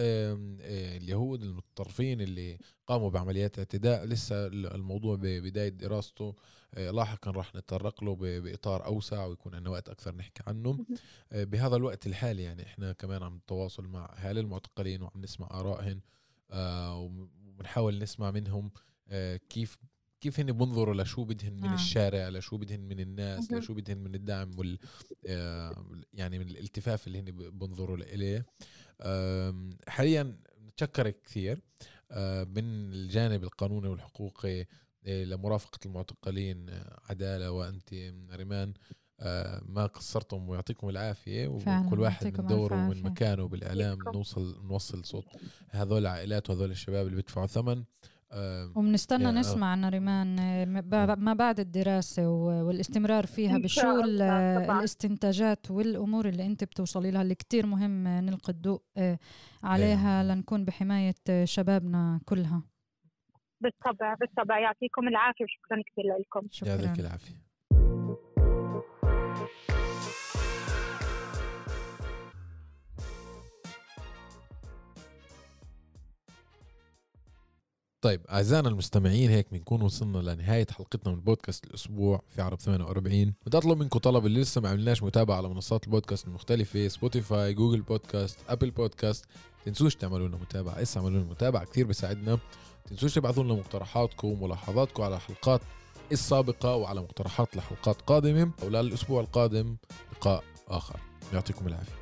[0.96, 4.04] اليهود المتطرفين اللي قاموا بعمليات اعتداء.
[4.04, 6.34] لسه الموضوع ببدايه دراسته
[6.74, 10.86] آه، لاحقا راح نتطرق له بإطار أوسع ويكون عندنا وقت أكثر نحكي عنه.
[11.32, 16.00] آه، بهذا الوقت الحالي يعني إحنا كمان عم نتواصل مع أهالي المعتقلين وعم نسمع ارائهم
[16.52, 18.70] وبنحاول نسمع منهم
[19.48, 19.78] كيف
[20.20, 21.74] كيف هن بنظروا لشو بدهن من آه.
[21.74, 24.78] الشارع لشو بدهن من الناس لشو بدهن من الدعم وال
[25.26, 28.46] آه، يعني من الالتفاف اللي هن بنظروا إليه.
[29.88, 30.36] حاليا
[30.68, 31.60] نتشكرك كثير
[32.10, 34.66] آه، من الجانب القانوني والحقوقي
[35.06, 36.66] آه، لمرافقة المعتقلين
[37.10, 37.94] عدالة وأنت
[38.32, 38.74] ريمان.
[39.62, 43.98] ما قصرتم ويعطيكم العافية وكل واحد من دوره ومن مكانه بالإعلام.
[44.14, 45.24] نوصل نوصل صوت
[45.70, 47.84] هذول العائلات وهذول الشباب اللي بيدفعوا ثمن.
[48.76, 49.30] وبنستنى آه.
[49.30, 50.64] نسمع نريمان آه،
[51.14, 58.08] ما بعد الدراسة والاستمرار فيها بشو الاستنتاجات والأمور اللي أنت بتوصلي لها اللي كتير مهم
[58.08, 59.18] نلقي الضوء آه،
[59.62, 61.14] عليها لنكون بحماية
[61.44, 62.62] شبابنا كلها.
[63.60, 64.58] بالطبع بالطبع.
[64.58, 66.48] يعطيكم العافية شكرا كثير لكم.
[66.50, 66.68] شكرا.
[66.68, 67.48] يعطيك العافية.
[78.08, 83.58] طيب أعزائنا المستمعين هيك بنكون وصلنا لنهاية حلقتنا من بودكاست الأسبوع في عرب 48 بدي
[83.58, 88.38] أطلب منكم طلب اللي لسه ما عملناش متابعة على منصات البودكاست المختلفة Spotify Google Podcast
[88.48, 89.24] Apple Podcast
[89.64, 90.82] تنسوش تعملوا لنا متابعة.
[90.82, 92.38] اسا اعملوا لنا متابعة كثير بيساعدنا
[92.86, 95.60] تنسوش تبعثوا لنا مقترحاتكم وملاحظاتكم على الحلقات
[96.12, 98.50] السابقه وعلى مقترحات لحلقات قادمة.
[98.62, 99.76] وللاسبوع القادم
[100.12, 101.00] لقاء آخر.
[101.32, 101.97] يعطيكم العافية.